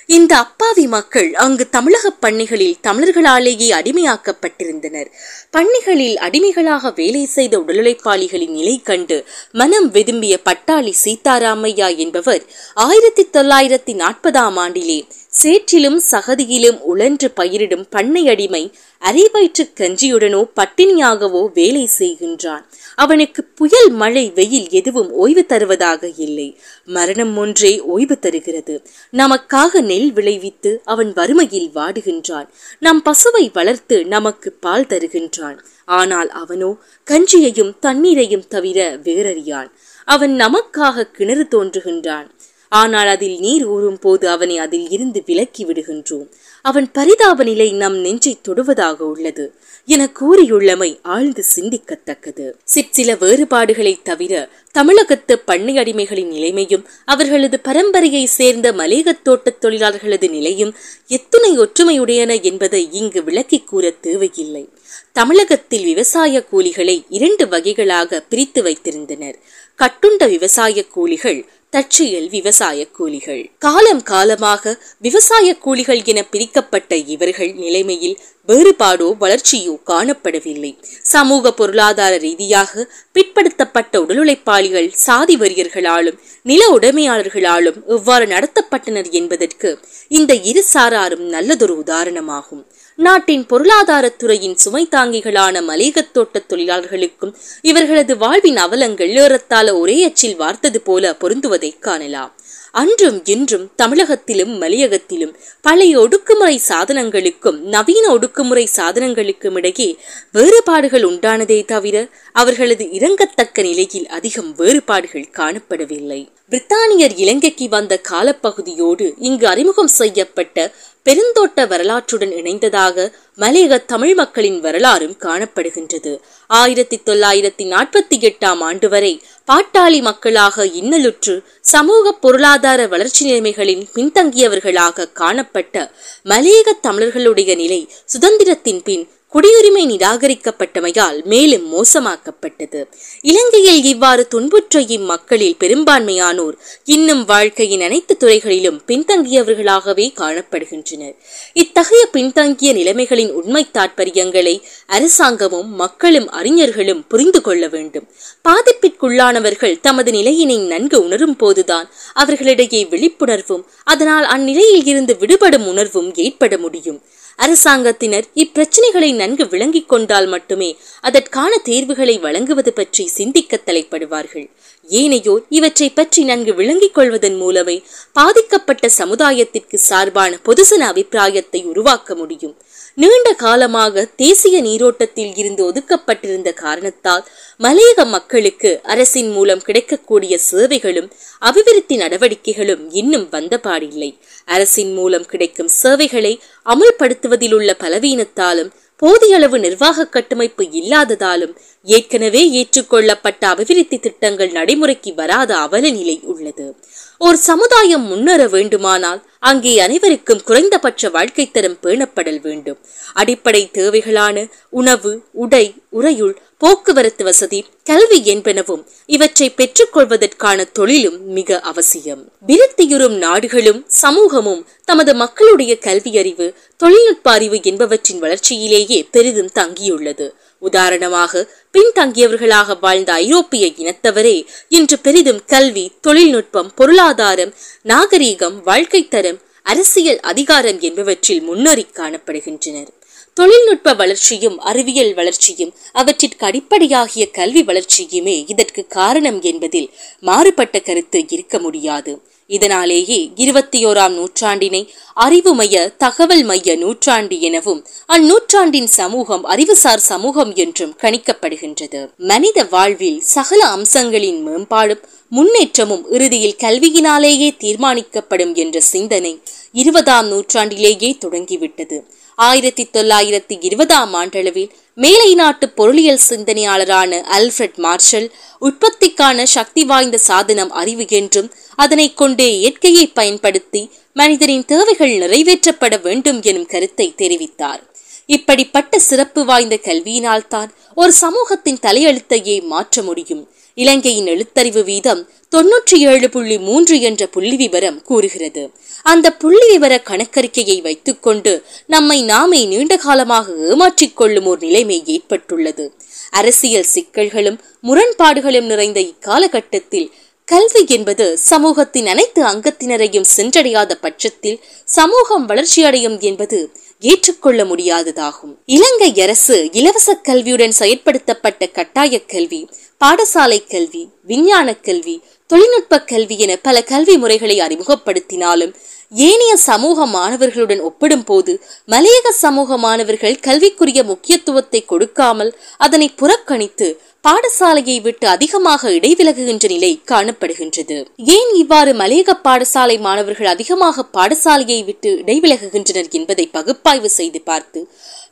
இந்த 0.06 0.32
அப்பாவி 0.36 0.86
மக்கள் 0.86 1.34
அங்கு 1.34 1.68
தமிழக 1.68 2.10
பண்ணைகளில் 2.10 2.78
தமிழர்களாலேயே 2.82 3.68
அடிமையாக்கப்பட்டிருந்தனர். 3.70 5.10
பண்ணைகளில் 5.50 6.16
அடிமைகளாக 6.16 6.90
வேலை 6.90 7.24
செய்த 7.26 7.54
உடலுழைப்பாளிகளின் 7.58 8.50
நிலை 8.50 8.80
கண்டு 8.82 9.18
மனம் 9.52 9.88
விரும்பிய 9.90 10.40
பட்டாளி 10.44 10.92
சீதாராமையா 11.04 11.96
என்பவர் 11.96 12.42
ஆயிரத்தி 12.74 13.26
தொள்ளாயிரத்தி 13.32 13.94
நாற்பதாம் 14.02 14.58
ஆண்டிலே 14.58 14.98
சேற்றிலும் 15.32 15.98
சகதியிலும் 16.10 16.78
உழன்று 16.80 17.30
பயிரிடும் 17.30 17.84
பண்ணை 17.90 18.28
அடிமை 18.28 18.72
அரைவயிற்று 19.02 19.64
கஞ்சியுடனோ 19.80 20.40
பட்டினியாகவோ 20.56 21.52
வேலை 21.54 21.88
செய்கின்றான். 21.98 22.64
அவனுக்கு 22.94 23.44
புயல் 23.44 23.90
மழை 23.90 24.30
வெயில் 24.30 24.68
எதுவும் 24.70 25.10
ஓய்வு 25.12 25.46
தருவதாக 25.46 26.10
இல்லை. 26.16 26.58
மரணம் 26.84 27.36
ஒன்றே 27.36 27.80
ஓய்வு 27.80 28.18
தருகிறது. 28.18 28.82
நமக்காக 29.12 29.80
நெல் 29.80 30.12
விளைவித்து 30.12 30.80
அவன் 30.84 31.12
வறுமையில் 31.12 31.70
வாடுகின்றான். 31.74 32.48
நம் 32.78 33.02
பசுவை 33.04 33.50
வளர்த்து 33.52 34.04
நமக்கு 34.04 34.52
பால் 34.60 34.88
தருகின்றான். 34.88 35.58
ஆனால் 35.84 36.28
அவனோ 36.28 36.76
கஞ்சியையும் 37.06 37.72
தண்ணீரையும் 37.80 38.48
தவிர 38.48 38.96
வேறறியான். 38.96 39.70
அவன் 40.04 40.36
நமக்காக 40.36 41.02
கிணறு 41.02 41.46
தோன்றுகின்றான். 41.50 42.28
ஆனால் 42.70 43.06
அதில் 43.06 43.38
நீர் 43.38 43.64
ஊறும் 43.64 43.98
போது 43.98 44.28
அவனை 44.28 44.58
அதில் 44.58 44.88
இருந்து 44.88 45.22
விலக்கி 45.26 45.66
விடுகின்றோம். 45.66 46.28
அவன் 46.62 46.92
பரிதாப 46.92 47.44
நிலை 47.44 47.72
நம் 47.72 47.96
நெஞ்சை 47.96 48.38
தொடுவதாக 48.48 48.96
உள்ளது. 48.96 49.54
என 49.86 50.10
கூறியுள்ளமை 50.20 50.98
ஆழ்ந்து 51.02 51.44
சிந்திக்கத்தக்கது. 51.56 52.50
சிற்சில 52.64 53.14
வேறுபாடுகளை 53.14 53.98
தவிர 54.02 54.48
தமிழகத்து 54.72 55.38
பண்ணை 55.38 55.76
அடிமைகளின் 55.76 56.26
நிலைமையும் 56.26 56.86
அவர்களது 57.04 57.60
பரம்பரையை 57.64 58.24
சேர்ந்த 58.24 58.72
மலேகத் 58.72 59.22
தோட்டத் 59.22 59.64
தொழிலாளர்களது 59.64 60.30
நிலையும் 60.30 60.74
எத்தனை 61.06 61.58
ஒற்றுமையுடையன 61.58 62.42
என்பதை 62.42 62.88
இங்கு 62.92 63.24
விளக்கி 63.24 63.60
கூற 63.60 63.90
தேவையில்லை. 63.90 64.68
தமிழகத்தில் 65.12 65.84
விவசாய 65.84 66.44
கூலிகளை 66.52 67.04
இரண்டு 67.08 67.48
வகைகளாக 67.48 68.20
பிரித்து 68.28 68.62
வைத்திருந்தனர். 68.62 69.34
கட்டுண்ட 69.78 70.28
விவசாய 70.28 70.86
கூலிகள் 70.86 71.46
தற்செயல் 71.72 72.28
விவசாய 72.28 72.86
கூலிகள் 72.96 73.42
காலம் 73.58 74.02
காலமாக 74.02 74.72
விவசாய 74.98 75.48
கூலிகள் 75.64 76.00
என 76.04 76.20
பிரிக்கப்பட்ட 76.30 76.96
இவர்கள் 77.14 77.52
நிலைமையில் 77.54 78.16
வேறுபாடோ 78.48 79.08
வளர்ச்சியோ 79.20 79.74
காணப்படவில்லை. 79.90 80.70
சமூக 81.02 81.52
பொருளாதார 81.52 82.12
ரீதியாக 82.16 82.86
பிற்படுத்தப்பட்ட 83.12 83.94
உடலுழைப்பாளிகள் 84.04 84.88
சாதி 85.04 85.36
வரியர்களாலும் 85.36 86.18
நில 86.42 86.62
உடைமையாளர்களாலும் 86.78 87.78
எவ்வாறு 87.86 88.26
நடத்தப்பட்டனர் 88.26 89.10
என்பதற்கு 89.10 89.70
இந்த 90.08 90.34
இரு 90.50 90.64
சாராரும் 90.74 91.26
நல்லதொரு 91.36 91.76
உதாரணமாகும். 91.84 92.64
நாட்டின் 93.00 93.46
பொருளாதாரத்துறையின் 93.50 94.54
சுமை 94.54 94.88
தாங்கிகளான 94.90 95.60
மலேகத் 95.62 96.10
தோட்ட 96.10 96.42
தொழிலாளர்களுக்கும் 96.48 97.34
இவர்களது 97.60 98.16
வாழ்வின் 98.16 98.56
அவலங்கள் 98.56 99.08
ஏறத்தாழ 99.08 99.78
ஒரே 99.78 100.04
அச்சில் 100.04 100.40
வார்த்தது 100.40 100.76
போல 100.76 101.16
பொருந்துவதை 101.20 101.78
காணலாம். 101.78 102.34
அன்றும் 102.72 103.24
இன்றும் 103.24 103.70
தமிழகத்திலும் 103.82 104.52
மலையகத்திலும் 104.60 105.34
பழைய 105.60 105.98
ஒடுக்குமுறை 105.98 106.58
சாதனங்களுக்கும் 106.68 107.58
நவீன 107.58 108.14
ஒடுக்குமுறை 108.14 108.66
சாதனங்களுக்கும் 108.76 109.56
இடையே 109.56 109.98
வேறுபாடுகள் 110.32 111.02
உண்டானதே 111.02 111.64
தவிர 111.64 112.08
அவர்களது 112.32 112.84
இறங்கத்தக்க 112.84 113.62
நிலையில் 113.62 114.08
அதிகம் 114.08 114.54
வேறுபாடுகள் 114.56 115.30
காணப்படவில்லை. 115.32 116.28
பிரித்தானியர் 116.50 117.12
இலங்கைக்கு 117.16 117.68
வந்த 117.68 118.00
காலப்பகுதியோடு 118.10 119.12
இங்கு 119.18 119.46
அறிமுகம் 119.46 119.86
செய்யப்பட்ட 119.86 120.72
பெருந்தோட்ட 121.04 121.66
வரலாற்றுடன் 121.66 122.32
இணைந்ததாக 122.32 123.12
மலையக 123.38 123.84
தமிழ் 123.84 124.14
மக்களின் 124.14 124.60
வரலாறும் 124.60 125.16
காணப்படுகின்றது. 125.20 126.20
ஆயிரத்தி 126.46 127.00
தொள்ளாயிரத்தி 127.06 127.64
நாற்பத்தி 127.64 128.16
எட்டாம் 128.18 128.58
ஆண்டு 128.58 128.88
வரை 128.88 129.22
பாட்டாளி 129.50 130.00
மக்களாக 130.00 130.64
இன்னலுற்று 130.80 131.34
சமூக 131.64 132.12
பொருளாதார 132.20 132.80
வளர்ச்சி 132.86 133.22
நிலைமைகளின் 133.24 133.82
பின்தங்கியவர்களாக 133.94 135.06
காணப்பட்ட 135.12 135.76
மலையக 136.24 136.74
தமிழர்களுடைய 136.80 137.54
நிலை 137.54 137.80
சுதந்திரத்தின் 138.12 138.82
பின் 138.82 139.04
குடியுரிமை 139.32 139.82
நிராகரிக்கப்பட்டமையால் 139.86 141.24
மேலும் 141.24 141.66
மோசமாக்கப்பட்டது. 141.74 142.80
இலங்கையில் 143.20 143.84
இவ்வாறு 143.84 144.28
துன்புற்ற 144.28 144.80
இம்மக்களில் 144.80 145.56
பெரும்பான்மையானோர் 145.60 146.56
இன்னும் 146.84 147.24
வாழ்க்கையின் 147.24 147.80
அனைத்து 147.80 148.16
துறைகளிலும் 148.16 148.80
பின்தங்கியவர்களாகவே 148.86 150.06
காணப்படுகின்றனர். 150.16 151.14
இத்தகைய 151.52 152.06
பின்தங்கிய 152.12 152.72
நிலைமைகளின் 152.72 153.30
உண்மை 153.30 153.66
தாற்பயங்களை 153.72 154.62
அரசாங்கமும் 154.86 155.70
மக்களும் 155.74 156.30
அறிஞர்களும் 156.30 157.06
புரிந்து 157.08 157.40
கொள்ள 157.40 157.68
வேண்டும். 157.68 158.08
பாதிப்பிற்குள்ளானவர்கள் 158.48 159.80
தமது 159.80 160.10
நிலையினை 160.10 160.58
நன்கு 160.58 161.02
உணரும் 161.04 161.36
போதுதான் 161.36 161.90
அவர்களிடையே 162.14 162.84
விழிப்புணர்வும் 162.84 163.64
அதனால் 163.84 164.24
அந்நிலையில் 164.24 164.86
இருந்து 164.86 165.16
விடுபடும் 165.16 165.66
உணர்வும் 165.66 166.14
ஏற்பட 166.14 166.58
முடியும். 166.58 167.00
அரசாங்கத்தினர் 167.44 168.26
இப்பிரச்சனைகளை 168.34 169.10
நன்கு 169.20 169.44
விளங்கிக் 169.52 169.90
கொண்டால் 169.92 170.26
மட்டுமே 170.26 170.70
அதற்கான 171.08 171.52
தேர்வுகளை 171.68 172.16
வழங்குவது 172.18 172.72
பற்றி 172.72 173.04
சிந்திக்க 173.18 173.60
தலைப்படுவார்கள். 173.66 174.46
ஏனையோர் 174.88 175.44
இவற்றை 175.58 175.88
பற்றி 175.90 176.22
நன்கு 176.24 176.54
விளங்கிக் 176.54 176.94
கொள்வதன் 176.94 177.38
மூலமே 177.42 177.76
பாதிக்கப்பட்ட 178.12 178.88
சமுதாயத்திற்கு 178.98 179.78
சார்பான 179.88 180.38
பொதுசன 180.48 180.88
அபிப்பிராயத்தை 180.92 181.62
உருவாக்க 181.72 182.14
முடியும். 182.14 182.56
நீண்ட 182.94 183.32
காலமாக 183.32 184.04
தேசிய 184.16 184.62
நீரோட்டத்தில் 184.62 185.36
இருந்து 185.36 185.72
ஒதுக்கப்பட்டிருந்த 185.72 186.52
காரணத்தால் 186.54 187.24
மலையக 187.60 188.06
மக்களுக்கு 188.06 188.80
அரசின் 188.82 189.30
மூலம் 189.30 189.60
கிடைக்கக்கூடிய 189.60 190.38
சேவைகளும் 190.38 191.12
அபிவிருத்தி 191.38 191.96
நடவடிக்கைகளும் 191.96 192.90
இன்னும் 192.90 193.28
வந்தபாடில்லை. 193.32 194.18
அரசின் 194.44 194.92
மூலம் 194.92 195.26
கிடைக்கும் 195.26 195.68
சேவைகளை 195.68 196.40
அமுல்படுத்துவதில் 196.66 197.54
உள்ள 197.54 197.76
பலவீனத்தாலும் 197.78 198.72
போதிய 198.96 199.36
அளவு 199.36 199.58
நிர்வாக 199.58 200.06
கட்டமைப்பு 200.06 200.64
இல்லாததாலும் 200.64 201.56
ஏற்கனவே 201.84 202.50
ஏற்றுக்கொள்ளப்பட்ட 202.50 203.46
அபிவிருத்தி 203.46 203.98
திட்டங்கள் 203.98 204.50
நடைமுறைக்கு 204.50 205.14
வராத 205.14 205.56
அவல 205.56 205.90
நிலை 205.90 206.20
உள்ளது. 206.24 206.76
ஒரு 207.20 207.36
சமுதாயம் 207.36 208.04
முன்னேற 208.06 208.42
வேண்டுமானால் 208.48 209.18
அங்கே 209.38 209.72
அனைவருக்கும் 209.80 210.40
குறைந்தபட்ச 210.44 211.10
வாழ்க்கை 211.10 211.50
தரம் 211.50 211.76
பேணப்படல் 211.82 212.40
வேண்டும். 212.40 212.78
அடிப்படை 213.12 213.70
தேவைகளான 213.72 214.36
உணவு 214.70 215.12
உடை 215.32 215.74
உறையுள் 215.88 216.34
போக்குவரத்து 216.58 217.24
வசதி 217.24 217.60
கல்வி 217.84 218.18
என்பனவும் 218.34 218.82
இவற்றை 219.06 219.48
பெற்றுக்கொள்வதற்கான 219.56 220.64
தொழிலும் 220.72 221.18
மிக 221.28 221.60
அவசியம். 221.60 222.22
விருத்தியுறும் 222.46 223.16
நாடுகளும் 223.16 223.84
சமூகமும் 224.02 224.66
தமது 224.84 225.14
மக்களுடைய 225.14 225.74
கல்வியறிவு 225.80 226.48
தொழில்நுட்ப 226.76 227.30
அறிவு 227.30 227.60
என்பவற்றின் 227.62 228.22
வளர்ச்சியிலேயே 228.22 229.00
பெரிதும் 229.10 229.54
தங்கியுள்ளது. 229.54 230.28
உதாரணமாக 230.60 231.42
பின்தங்கியவர்களாக 231.74 232.76
வாழ்ந்த 232.80 233.12
ஐரோப்பிய 233.12 233.66
இனத்தவரே 233.82 234.36
இன்று 234.68 234.98
பெரிதும் 234.98 235.42
கல்வி 235.46 235.84
தொழில்நுட்பம் 236.00 236.70
பொருளாதாரம் 236.74 237.52
நாகரீகம் 237.84 238.56
வாழ்க்கை 238.64 239.02
தரம் 239.08 239.38
அரசியல் 239.62 240.20
அதிகாரம் 240.20 240.80
என்பவற்றில் 240.80 241.42
முன்னேறி 241.42 241.86
காணப்படுகின்றனர். 241.92 242.90
தொழில்நுட்ப 243.34 243.94
வளர்ச்சியும் 243.94 244.56
அறிவியல் 244.58 245.14
வளர்ச்சியும் 245.14 245.72
அவற்றிற்கு 245.92 246.46
அடிப்படையாகிய 246.46 247.24
கல்வி 247.30 247.62
வளர்ச்சியுமே 247.62 248.36
இதற்கு 248.46 248.86
காரணம் 248.86 249.40
என்பதில் 249.42 249.88
மாறுபட்ட 250.20 250.78
கருத்து 250.80 251.24
இருக்க 251.28 251.58
முடியாது. 251.58 252.12
இதனாலேயே 252.56 253.18
இருபத்தி 253.34 253.80
ஓராம் 253.86 254.14
நூற்றாண்டினை 254.18 254.82
அறிவுமய 255.26 255.74
தகவல் 255.96 256.42
மைய 256.42 256.76
நூற்றாண்டு 256.76 257.36
எனவும் 257.40 257.80
அந்நூற்றாண்டின் 258.06 258.90
சமூகம் 258.98 259.44
அறிவுசார் 259.44 260.04
சமூகம் 260.10 260.52
என்றும் 260.54 260.94
கணிக்கப்படுகின்றது. 261.02 262.00
மனித 262.16 262.64
வாழ்வில் 262.64 263.20
சகல 263.34 263.60
அம்சங்களின் 263.76 264.40
மேம்பாடும் 264.46 265.02
முன்னேற்றமும் 265.32 266.04
இறுதியில் 266.10 266.58
கல்வியினாலேயே 266.58 267.50
தீர்மானிக்கப்படும் 267.64 268.54
என்ற 268.54 268.80
சிந்தனை 268.92 269.34
இருபதாம் 269.72 270.26
நூற்றாண்டிலேயே 270.26 271.10
தொடங்கிவிட்டது. 271.18 271.98
ஆயிரத்தி 272.40 272.84
தொள்ளாயிரத்தி 272.92 273.56
இருபதாம் 273.60 274.12
ஆண்டளவில் 274.14 274.70
மேலை 274.94 275.34
நாட்டு 275.34 275.66
பொருளியல் 275.68 276.22
சிந்தனையாளரான 276.28 277.20
அல்ஃபிரட் 277.38 277.76
மார்ஷல் 277.76 278.28
உற்பத்திக்கான 278.60 279.42
சக்தி 279.42 279.82
வாய்ந்த 279.84 280.18
சாதனம் 280.18 280.70
அறிவு 280.70 281.04
என்றும் 281.08 281.50
அதனை 281.76 282.06
கொண்டே 282.14 282.48
இயற்கையை 282.58 283.06
பயன்படுத்தி 283.06 283.82
மனிதனின் 284.12 284.64
தேவைகள் 284.64 285.14
நிறைவேற்றப்பட 285.16 285.94
வேண்டும் 286.02 286.40
எனும் 286.42 286.66
கருத்தை 286.66 287.06
தெரிவித்தார். 287.16 287.82
இப்படிப்பட்ட 288.26 288.98
சிறப்பு 288.98 289.44
வாய்ந்த 289.44 289.78
கல்வியினால்தான் 289.82 290.70
ஒரு 290.94 291.12
சமூகத்தின் 291.12 291.82
தலையெழுத்தையே 291.82 292.56
மாற்ற 292.64 293.02
முடியும். 293.02 293.44
இலங்கையின் 293.74 294.26
எழுத்தறிவு 294.26 294.82
வீதம் 294.84 295.22
தொன்னூற்றி 295.52 295.96
ஏழு 296.10 296.30
புள்ளி 296.30 296.58
மூன்று 296.58 297.00
என்ற 297.00 297.26
புள்ளி 297.26 297.56
விவரம் 297.56 298.02
கூறுகிறது. 298.02 298.62
அந்த 299.02 299.32
புள்ளி 299.32 299.66
விவர 299.68 300.02
கணக்கறிக்கையை 300.10 300.82
வைத்துக்கொண்டு 300.82 301.52
நம்மை 301.86 302.22
நாமே 302.22 302.60
நீண்ட 302.64 302.96
காலமாக 302.96 303.52
ஏமாற்றிக் 303.70 304.16
கொள்ளும் 304.16 304.46
ஒரு 304.46 304.60
நிலைமை 304.66 305.02
ஏற்பட்டுள்ளது. 305.06 305.86
அரசியல் 306.30 306.90
சிக்கல்களும் 306.94 307.58
முரண்பாடுகளும் 307.80 308.68
நிறைந்த 308.72 309.00
இக்காலகட்டத்தில் 309.00 310.10
கல்வி 310.44 310.82
என்பது 310.88 311.38
சமூகத்தின் 311.50 312.06
அனைத்து 312.06 312.40
அங்கத்தினரையும் 312.44 313.30
சென்றடையாத 313.36 313.92
பட்சத்தில் 314.00 314.60
சமூகம் 314.84 315.48
வளர்ச்சியடையும் 315.48 316.18
என்பது 316.20 316.58
ஏற்றுக்கொள்ள 317.00 317.64
முடியாததாகும். 317.64 318.54
இலங்கை 318.66 319.20
அரசு 319.20 319.68
இலவச 319.72 320.14
கல்வியுடன் 320.14 320.72
செயற்படுத்தப்பட்ட 320.78 321.72
கட்டாய 321.72 322.24
கல்வி 322.24 322.68
பாடசாலை 323.04 323.66
கல்வி 323.68 324.08
விஞ்ஞான 324.22 324.74
கல்வி 324.74 325.22
தொழில்நுட்ப 325.46 326.02
கல்வி 326.02 326.38
என 326.38 326.56
பல 326.56 326.82
கல்வி 326.82 327.16
முறைகளை 327.16 327.60
அறிமுகப்படுத்தினாலும் 327.60 328.74
ஏனைய 329.12 329.52
சமூக 329.68 330.06
மாணவர்களுடன் 330.06 330.82
ஒப்பிடும் 330.88 331.24
போது 331.24 331.52
மலையக 331.92 332.32
சமூக 332.42 332.76
மாணவர்கள் 332.76 333.40
கல்விக்குரிய 333.46 334.02
முக்கியத்துவத்தை 334.10 334.80
கொடுக்காமல் 334.84 335.50
அதனை 335.76 336.08
புறக்கணித்து 336.20 336.88
பாடசாலையை 337.26 337.96
விட்டு 338.02 338.26
அதிகமாக 338.28 338.90
இடைவிலகுகின்ற 338.98 339.66
நிலை 339.72 339.90
காணப்படுகின்றது. 340.10 340.96
ஏன் 341.36 341.50
இவ்வாறு 341.62 341.92
மலையக 341.94 342.36
பாடசாலை 342.46 342.96
மாணவர்கள் 343.00 343.50
அதிகமாக 343.54 344.04
பாடசாலையை 344.16 344.80
விட்டு 344.84 345.10
இடைவிலகுகின்றனர் 345.22 346.10
என்பதை 346.18 346.46
பகுப்பாய்வு 346.56 347.10
செய்து 347.18 347.40
பார்த்து 347.50 347.82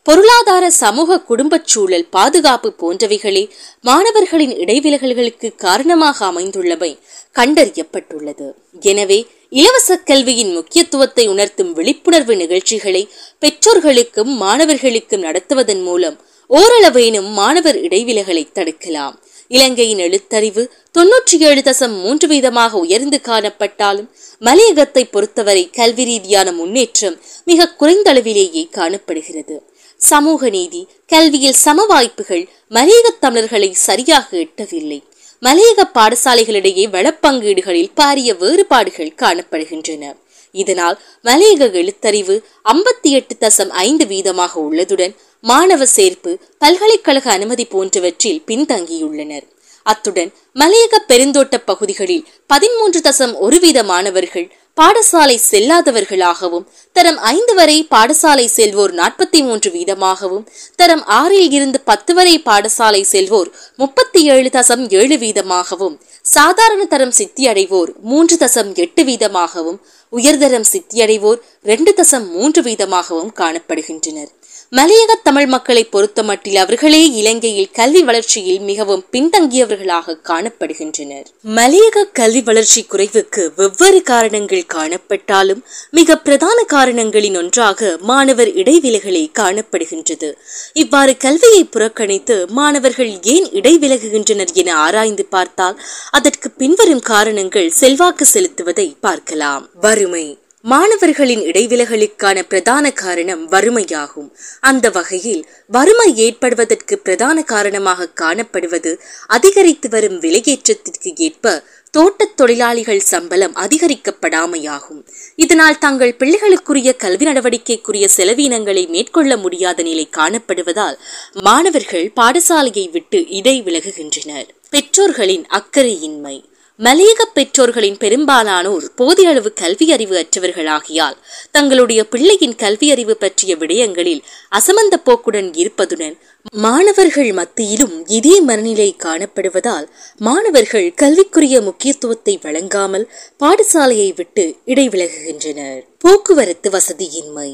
பொருளாதார 0.02 0.64
சமூக 0.82 1.18
குடும்பச் 1.20 1.68
சூழல் 1.72 2.06
பாதுகாப்பு 2.10 2.68
போன்றவைகளே 2.82 3.42
மாணவர்களின் 3.80 4.54
இடைவிலகல்களுக்கு 4.64 5.48
காரணமாக 5.56 6.18
அமைந்துள்ளவை 6.26 6.92
கண்டறியப்பட்டுள்ளது. 7.36 8.46
எனவே 8.82 9.18
இலவச 9.50 9.96
கல்வியின் 9.96 10.52
முக்கியத்துவத்தை 10.52 11.28
உணர்த்தும் 11.28 11.72
விழிப்புணர்வு 11.72 12.36
நிகழ்ச்சிகளை 12.36 13.08
பெற்றோர்களுக்கும் 13.38 14.36
மாணவர்களுக்கும் 14.36 15.22
நடத்துவதன் 15.22 15.82
மூலம் 15.82 16.20
ஓரளவேனும் 16.50 17.30
மாணவர் 17.32 17.80
இடைவிலகலை 17.80 18.46
தடுக்கலாம். 18.54 19.14
இலங்கையின் 19.48 19.98
எழுத்தறிவு 19.98 20.66
தொன்னூற்றி 20.98 21.38
ஏழு 21.38 21.60
தசம் 21.60 22.00
மூன்று 22.00 22.28
வீதமாக 22.28 22.70
உயர்ந்து 22.70 23.20
காணப்பட்டாலும் 23.22 24.10
மலையகத்தை 24.40 25.10
பொறுத்தவரை 25.10 25.70
கல்வி 25.70 26.04
ரீதியான 26.04 26.52
முன்னேற்றம் 26.52 27.20
மிக 27.44 27.68
குறைந்த 27.68 28.10
அளவிலேயே 28.10 28.68
காணப்படுகிறது. 28.70 29.62
சமூக 29.96 30.48
நீதி 30.48 30.86
கல்வியில் 31.06 31.52
சம 31.52 31.84
வாய்ப்புகள் 31.84 32.48
மலையகத் 32.70 33.20
தமிழர்களை 33.20 33.72
சரியாக 33.72 34.36
எட்டவில்லை. 34.36 35.02
மலையக 35.42 35.80
பாடசாலைகளிடையே 35.94 36.84
வளப்பங்கீடுகளில் 36.90 37.92
பாரிய 38.00 38.30
வேறுபாடுகள் 38.36 39.18
காணப்படுகின்றன. 39.22 40.14
இதனால் 40.54 40.96
மலையக 41.24 41.68
எழுத்தறிவு 41.80 42.36
ஐம்பத்தி 42.64 43.10
எட்டு 43.10 43.34
தசம் 43.40 43.68
ஐந்து 43.68 44.04
வீதமாக 44.04 44.52
உள்ளதுடன் 44.68 45.14
மாணவ 45.44 45.84
சேர்ப்பு 45.96 46.30
பல்கலைக்கழக 46.58 47.30
அனுமதி 47.30 47.64
போன்றவற்றில் 47.64 48.42
பின்தங்கியுள்ளனர். 48.46 49.46
அத்துடன் 49.82 50.30
மலையக 50.54 50.94
பெருந்தோட்ட 51.08 51.56
பகுதிகளில் 51.64 52.24
பதிமூன்று 52.46 53.00
தசம் 53.00 53.34
ஒரு 53.34 53.58
வீத 53.58 53.84
மாணவர்கள் 53.84 54.52
பாடசாலை 54.78 55.36
செல்லாதவர்களாகவும் 55.50 56.66
தரம் 56.96 57.18
ஐந்து 57.30 57.54
வரை 57.54 57.76
பாடசாலை 57.90 58.46
செல்வோர் 58.56 58.92
நாற்பத்தி 58.92 59.40
மூன்று 59.42 59.70
வீதமாகவும் 59.70 60.44
தரம் 60.76 61.04
ஆறில் 61.18 61.52
இருந்து 61.52 61.80
பத்து 61.80 62.14
வரை 62.14 62.34
பாடசாலை 62.48 63.02
செல்வோர் 63.12 63.50
முப்பத்தி 63.76 64.22
ஏழு 64.34 64.48
தசம் 64.48 64.84
ஏழு 64.90 65.18
வீதமாகவும் 65.18 65.96
சாதாரண 66.24 66.82
தரம் 66.84 67.14
சித்தியடைவோர் 67.18 67.92
மூன்று 68.02 68.36
தசம் 68.36 68.72
எட்டு 68.74 69.04
வீதமாகவும் 69.04 69.78
உயர்தரம் 70.12 70.68
சித்தியடைவோர் 70.72 71.40
ரெண்டு 71.64 71.92
தசம் 71.92 72.26
மூன்று 72.30 72.62
வீதமாகவும் 72.62 73.32
காணப்படுகின்றனர். 73.36 74.32
மலையக 74.72 75.12
தமிழ் 75.22 75.46
மக்களை 75.46 75.82
பொறுத்தமட்டில் 75.92 76.56
அவர்களே 76.56 77.10
இலங்கையில் 77.10 77.70
கல்வி 77.70 78.02
வளர்ச்சியில் 78.02 78.58
மிகவும் 78.60 79.04
பின்தங்கியவர்களாக 79.12 80.16
காணப்படுகின்றனர். 80.28 81.28
மலையக 81.54 82.04
கல்வி 82.12 82.42
வளர்ச்சி 82.42 82.86
குறைவுக்கு 82.90 83.42
வெவ்வேறு 83.56 84.02
காரணங்கள் 84.02 84.64
காணப்பட்டாலும் 84.74 85.62
மிக 85.90 86.16
பிரதான 86.16 86.64
காரணங்களின் 86.72 87.36
ஒன்றாக 87.36 87.96
மாணவர் 88.00 88.48
இடைவிலகலே 88.48 89.24
காணப்படுகின்றது. 89.38 90.32
இவ்வாறு 90.72 91.16
கல்வியை 91.16 91.64
புறக்கணித்து 91.64 92.46
மாணவர்கள் 92.48 93.22
ஏன் 93.22 93.48
இடைவிலகுகின்றனர் 93.52 94.52
என 94.52 94.74
ஆராய்ந்து 94.74 95.24
பார்த்தால் 95.24 95.80
அதற்கு 96.10 96.50
பின்வரும் 96.50 97.00
காரணங்கள் 97.00 97.70
செல்வாக்கு 97.70 98.26
செலுத்துவதை 98.26 98.96
பார்க்கலாம். 99.00 99.68
வறுமை 99.80 100.38
மாணவர்களின் 100.68 101.40
இடைவிலகலுக்கான 101.40 102.42
பிரதான 102.42 102.90
காரணம் 102.90 103.50
வறுமையாகும். 103.50 104.30
அந்த 104.60 104.90
வகையில் 104.90 105.46
வறுமை 105.66 106.16
ஏற்படுவதற்கு 106.16 106.98
பிரதான 106.98 107.42
காரணமாக 107.42 108.08
காணப்படுவது 108.20 108.98
அதிகரித்து 109.26 109.88
வரும் 109.88 110.20
விலையேற்றத்திற்கு 110.20 111.16
ஏற்ப 111.16 111.62
தோட்டத் 111.90 112.36
தொழிலாளிகள் 112.36 113.00
சம்பளம் 113.00 113.54
அதிகரிக்கப்படாமையாகும். 113.54 115.04
இதனால் 115.36 115.78
தங்கள் 115.78 116.16
பிள்ளைகளுக்குரிய 116.18 116.96
கல்வி 116.96 117.26
நடவடிக்கைக்குரிய 117.26 118.08
செலவினங்களை 118.16 118.88
மேற்கொள்ள 118.88 119.36
முடியாத 119.36 119.82
நிலை 119.82 120.08
காணப்படுவதால் 120.16 120.98
மாணவர்கள் 121.32 122.12
பாடசாலையை 122.16 122.90
விட்டு 122.90 123.18
இடைவிலகுகின்றனர். 123.18 124.48
பெற்றோர்களின் 124.70 125.46
அக்கறையின்மை. 125.50 126.42
மலையக 126.80 127.24
பெற்றோர்களின் 127.34 127.96
பெரும்பாலானோர் 127.96 128.84
போதிய 128.94 129.28
அளவு 129.28 129.52
கல்வியறிவு 129.60 130.14
அற்றவர்களாகியால் 130.14 131.16
தங்களுடைய 131.50 132.04
பிள்ளையின் 132.04 132.54
கல்வியறிவு 132.58 133.10
பற்றிய 133.10 133.56
விடயங்களில் 133.56 134.22
அசமந்த 134.50 134.96
போக்குடன் 135.04 135.50
இருப்பதுடன் 135.52 136.14
மாணவர்கள் 136.52 137.32
மத்தியிலும் 137.32 138.08
இதே 138.08 138.40
மனநிலை 138.40 138.96
காணப்படுவதால் 138.98 139.86
மாணவர்கள் 140.18 140.94
கல்விக்குரிய 141.02 141.62
முக்கியத்துவத்தை 141.62 142.38
வழங்காமல் 142.42 143.10
பாடசாலையை 143.40 144.14
விட்டு 144.14 144.56
இடைவிலகுகின்றனர். 144.66 145.82
போக்குவரத்து 145.98 146.70
வசதியின்மை. 146.70 147.50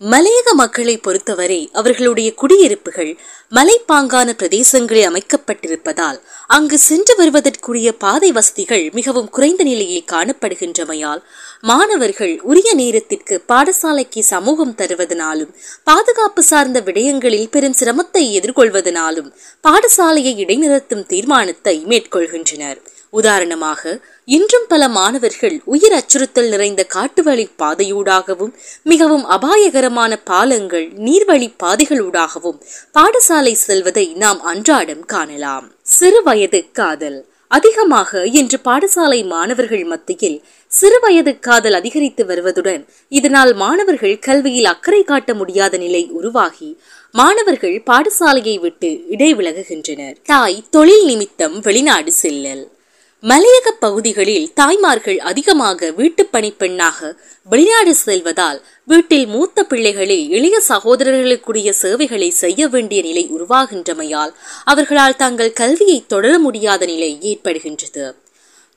மலையக 0.00 0.52
மக்களை 0.54 0.96
பொறுத்தவரை 0.96 1.70
அவர்களுடைய 1.72 2.34
குடியிருப்புகள் 2.34 3.10
மலைப்பாங்கான 3.52 4.28
பிரதேசங்களில் 4.32 5.08
அமைக்கப்பட்டிருப்பதால் 5.08 6.18
அங்கு 6.46 6.78
சென்று 6.78 7.14
வருவதற்குரிய 7.18 7.92
பாதை 7.98 8.32
வசதிகள் 8.32 8.90
மிகவும் 8.92 9.28
குறைந்த 9.28 9.64
நிலையில் 9.64 10.04
காணப்படுகின்றமையால் 10.12 11.22
மாணவர்கள் 11.60 12.40
உரிய 12.42 12.74
நேரத்திற்கு 12.74 13.44
பாடசாலைக்கு 13.48 14.18
சமூகம் 14.18 14.74
தருவதனாலும் 14.74 15.54
பாதுகாப்பு 15.84 16.42
சார்ந்த 16.42 16.80
விடயங்களில் 16.80 17.50
பெரும் 17.50 17.78
சிரமத்தை 17.78 18.24
எதிர்கொள்வதனாலும் 18.40 19.32
பாடசாலையை 19.64 20.34
இடைநிறுத்தும் 20.36 21.06
தீர்மானத்தை 21.06 21.84
மேற்கொள்கின்றனர். 21.88 22.78
உதாரணமாக 23.10 24.00
இன்றும் 24.24 24.64
பல 24.68 24.88
மாணவர்கள் 24.88 25.60
உயிர் 25.64 25.92
அச்சுறுத்தல் 25.92 26.48
நிறைந்த 26.48 26.86
காட்டுவழி 26.94 27.46
பாதையூடாகவும் 27.58 28.52
மிகவும் 28.82 29.24
அபாயகரமான 29.24 30.16
பாலங்கள் 30.16 30.88
நீர்வழி 30.92 31.54
பாதைகளூடாகவும் 31.62 32.60
பாடசாலை 32.94 33.52
செல்வதை 33.52 34.06
நாம் 34.06 34.40
அன்றாடம் 34.40 35.04
காணலாம். 35.04 35.72
சிறு 35.82 36.22
வயது 36.22 36.64
காதல். 36.72 37.26
அதிகமாக 37.48 38.26
இன்று 38.26 38.58
பாடசாலை 38.64 39.26
மாணவர்கள் 39.26 39.84
மத்தியில் 39.84 40.44
சிறுவயது 40.80 41.38
காதல் 41.40 41.72
அதிகரித்து 41.72 42.26
வருவதுடன் 42.26 42.88
இதனால் 43.08 43.54
மாணவர்கள் 43.54 44.18
கல்வியில் 44.18 44.64
அக்கறை 44.64 45.04
காட்ட 45.04 45.34
முடியாத 45.34 45.76
நிலை 45.76 46.08
உருவாகி 46.10 46.80
மாணவர்கள் 47.12 47.82
பாடசாலையை 47.86 48.60
விட்டு 48.60 49.00
இடைவிலகுகின்றனர். 49.10 50.16
தாய் 50.24 50.64
தொழில் 50.70 51.04
நிமித்தம் 51.04 51.60
வெளிநாடு 51.60 52.12
செல்லல். 52.12 52.76
மலையக 53.22 53.70
பகுதிகளில் 53.80 54.52
தாய்மார்கள் 54.52 55.18
அதிகமாக 55.18 55.90
வீட்டு 55.90 56.28
பணிப்பெண்ணாக 56.32 57.16
வெளிநாடு 57.50 57.94
செல்வதால் 57.94 58.66
வீட்டில் 58.84 59.26
மூத்த 59.26 59.64
பிள்ளைகளே 59.64 60.26
இளைய 60.26 60.62
சகோதரர்களுக்குரிய 60.68 61.70
சேவைகளை 61.70 62.30
செய்ய 62.30 62.68
வேண்டிய 62.68 63.02
நிலை 63.02 63.30
உருவாகின்றமையால் 63.40 64.32
அவர்களால் 64.64 65.16
தங்கள் 65.16 65.52
கல்வியை 65.52 66.04
தொடர 66.06 66.38
முடியாத 66.38 66.84
நிலை 66.84 67.18
ஏற்படுகின்றது. 67.22 68.14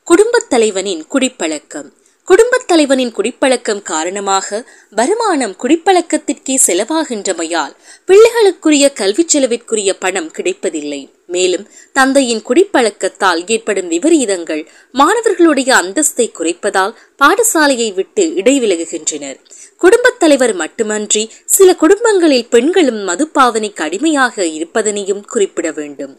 குடும்பத் 0.04 0.50
தலைவனின் 0.50 1.08
குடிப்பழக்கம். 1.08 1.94
குடும்பத் 2.24 2.68
தலைவனின் 2.68 3.12
குடிப்பழக்கம் 3.12 3.82
காரணமாக 3.82 4.70
வருமானம் 4.92 5.56
குடிப்பழக்கத்திற்கே 5.64 6.58
செலவாகின்றமையால் 6.68 7.76
பிள்ளைகளுக்குரிய 8.08 8.94
கல்வி 8.94 9.26
செலவிற்குரிய 9.34 9.94
பணம் 10.00 10.32
கிடைப்பதில்லை. 10.32 11.10
மேலும் 11.36 11.66
தந்தையின் 11.94 12.44
குடிப்பழக்கத்தால் 12.50 13.42
ஏற்படும் 13.48 13.90
விபரீதங்கள் 13.92 14.64
மாணவர்களுடைய 14.92 15.72
அந்தஸ்தை 15.82 16.28
குறைப்பதால் 16.40 16.94
பாடசாலையை 17.22 17.90
விட்டு 17.94 18.26
இடைவிலகுகின்றனர். 18.42 19.40
குடும்பத் 19.82 20.20
தலைவர் 20.20 20.54
மட்டுமன்றி 20.54 21.24
சில 21.58 21.70
குடும்பங்களில் 21.76 22.50
பெண்களும் 22.50 23.02
மதுப்பாவனைக்கு 23.08 23.82
அடிமையாக 23.82 24.46
இருப்பதனையும் 24.58 25.26
குறிப்பிட 25.26 25.70
வேண்டும். 25.72 26.16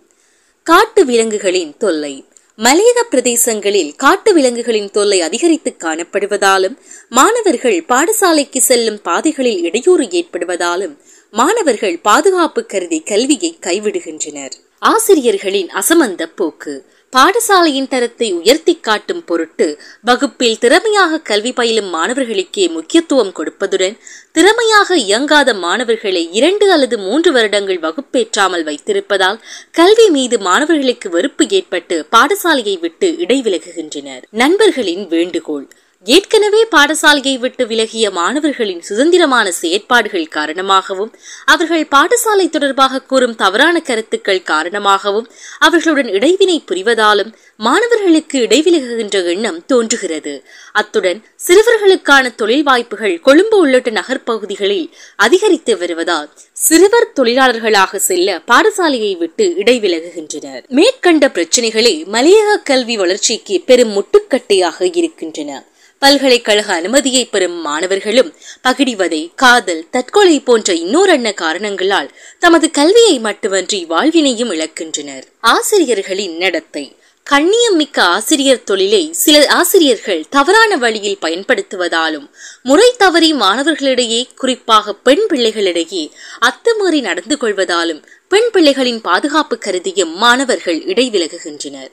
காட்டு 0.66 1.02
விலங்குகளின் 1.04 1.74
தொல்லை 1.78 2.14
மலையக 2.58 3.00
பிரதேசங்களில் 3.10 3.90
காட்டு 3.96 4.30
விலங்குகளின் 4.34 4.90
தொல்லை 4.90 5.18
அதிகரித்து 5.20 5.70
காணப்படுவதாலும் 5.78 6.74
மாணவர்கள் 7.08 7.78
பாடசாலைக்கு 7.88 8.60
செல்லும் 8.68 8.98
பாதைகளில் 9.02 9.62
இடையூறு 9.62 10.04
ஏற்படுவதாலும் 10.18 10.94
மாணவர்கள் 11.34 11.96
பாதுகாப்பு 12.08 12.62
கருதி 12.66 12.98
கல்வியை 13.10 13.52
கைவிடுகின்றனர். 13.66 14.56
ஆசிரியர்களின் 14.82 15.68
அசமந்த 15.80 16.22
போக்கு. 16.34 16.72
பாடசாலையின் 17.12 17.88
தரத்தை 17.88 18.32
உயர்த்தி 18.32 18.74
காட்டும் 18.80 19.24
பொருட்டு 19.24 19.66
வகுப்பில் 20.00 20.58
திறமையாக 20.58 21.18
கல்வி 21.18 21.52
பயிலும் 21.52 21.94
மாணவர்களுக்கே 21.94 22.64
முக்கியத்துவம் 22.68 23.32
கொடுப்பதுடன் 23.38 23.96
திறமையாக 24.32 24.96
இயங்காத 24.96 25.54
மாணவர்களை 25.54 26.28
இரண்டு 26.32 26.72
அல்லது 26.72 26.98
மூன்று 26.98 27.32
வருடங்கள் 27.32 27.78
வகுப்பேற்றாமல் 27.78 28.64
வைத்திருப்பதால் 28.64 29.38
கல்வி 29.72 30.08
மீது 30.08 30.38
மாணவர்களுக்கு 30.38 31.10
வெறுப்பு 31.10 31.46
ஏற்பட்டு 31.48 32.06
பாடசாலையை 32.16 32.80
விட்டு 32.80 33.10
இடைவிலகுகின்றனர். 33.18 34.22
நண்பர்களின் 34.30 35.08
வேண்டுகோள். 35.08 35.68
ஏற்கனவே 36.04 36.66
பாடசாலையை 36.76 37.38
விட்டு 37.38 37.66
விலகிய 37.66 38.10
மாணவர்களின் 38.10 38.80
சுதந்திரமான 38.80 39.52
செயற்பாடுகள் 39.52 40.28
காரணமாகவும் 40.28 41.14
அவர்கள் 41.44 41.88
பாடசாலை 41.90 42.50
தொடர்பாக 42.50 43.02
கூறும் 43.02 43.34
தவறான 43.34 43.80
கருத்துக்கள் 43.80 44.42
காரணமாகவும் 44.42 45.30
அவர்களுடன் 45.58 46.08
இடைவினை 46.08 46.64
புரிவதாலும் 46.70 47.32
மாணவர்களுக்கு 47.56 48.40
இடைவிலகுகின்ற 48.42 49.24
எண்ணம் 49.24 49.64
தோன்றுகிறது. 49.66 50.44
அத்துடன் 50.72 51.24
சிறுவர்களுக்கான 51.48 52.34
தொழில் 52.34 52.62
வாய்ப்புகள் 52.62 53.20
கொழும்பு 53.20 53.58
உள்ளிட்ட 53.58 53.90
நகர்ப்பகுதிகளில் 53.90 54.88
அதிகரித்து 55.16 55.78
வருவதால் 55.78 56.30
சிறுவர் 56.52 57.12
தொழிலாளர்களாக 57.16 57.96
செல்ல 57.96 58.40
பாடசாலையை 58.46 59.18
விட்டு 59.18 59.54
இடைவிலகுகின்றனர். 59.56 60.62
மேற்கண்ட 60.68 61.28
பிரச்சனைகளே 61.28 61.94
மலையக 62.12 62.62
கல்வி 62.64 62.96
வளர்ச்சிக்கு 62.96 63.62
பெரும் 63.66 63.94
முட்டுக்கட்டையாக 63.96 64.96
இருக்கின்றன. 64.96 65.70
பல்கலைக்கழக 66.02 66.72
அனுமதியை 66.72 67.24
பெறும் 67.24 67.58
மாணவர்களும் 67.60 68.30
பகிடிவதை 68.64 69.20
காதல் 69.34 69.82
தற்கொலை 69.90 70.40
போன்ற 70.40 70.72
இன்னோரன்ன 70.74 71.34
காரணங்களால் 71.34 72.08
தமது 72.38 72.70
கல்வியை 72.70 73.18
மட்டுமன்றி 73.18 73.80
வாழ்வினையும் 73.84 74.50
இழக்கின்றனர். 74.52 75.22
ஆசிரியர்களின் 75.40 76.36
நடத்தை. 76.36 76.96
கண்ணியம் 77.26 77.76
மிக்க 77.76 78.02
ஆசிரியர் 78.16 78.64
தொழிலை 78.64 79.12
சில 79.12 79.44
ஆசிரியர்கள் 79.48 80.24
தவறான 80.30 80.76
வழியில் 80.76 81.18
பயன்படுத்துவதாலும் 81.20 82.26
முறை 82.62 82.90
தவறி 82.98 83.32
மாணவர்களிடையே 83.34 84.22
குறிப்பாக 84.36 84.94
பெண் 85.06 85.24
பிள்ளைகளிடையே 85.30 86.04
அத்துமீறி 86.48 87.00
நடந்து 87.00 87.36
கொள்வதாலும் 87.36 88.02
பெண் 88.28 88.50
பிள்ளைகளின் 88.52 89.00
பாதுகாப்பு 89.02 89.58
கருதியும் 89.58 90.14
மாணவர்கள் 90.16 90.80
இடைவிலகுகின்றனர். 90.84 91.92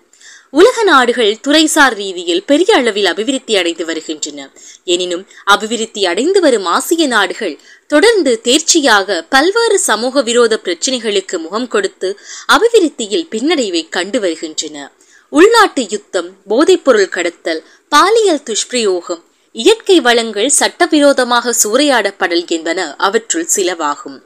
உலக 0.51 0.83
நாடுகள் 0.83 1.39
துறைசார் 1.47 1.93
ரீதியில் 1.93 2.45
பெரிய 2.45 2.75
அளவில் 2.75 3.05
அபிவிருத்தி 3.05 3.55
அடைந்து 3.55 3.85
வருகின்றன. 3.85 4.49
எனினும் 4.83 5.27
அபிவிருத்தி 5.45 6.05
அடைந்து 6.05 6.41
வரும் 6.41 6.65
ஆசிய 6.65 7.07
நாடுகள் 7.07 7.59
தொடர்ந்து 7.88 8.41
தேர்ச்சியாக 8.43 9.25
பல்வேறு 9.29 9.79
சமூக 9.79 10.21
விரோத 10.21 10.59
பிரச்சினைகளுக்கு 10.63 11.38
முகம் 11.38 11.67
கொடுத்து 11.67 12.17
அபிவிருத்தியில் 12.47 13.27
பின்னடைவை 13.31 13.89
கண்டு 13.89 14.19
வருகின்றன. 14.19 14.91
உள்நாட்டு 15.29 15.89
யுத்தம் 15.89 16.29
போதைப்பொருள் 16.49 17.09
கடத்தல் 17.09 17.63
பாலியல் 17.89 18.43
துஷ்பிரயோகம் 18.43 19.23
இயற்கை 19.51 19.99
வளங்கள் 20.01 20.49
சட்டவிரோதமாக 20.49 21.53
சூறையாடப்படல் 21.63 22.47
என்பன 22.47 22.95
அவற்றுள் 22.97 23.47
சிலவாகும். 23.55 24.17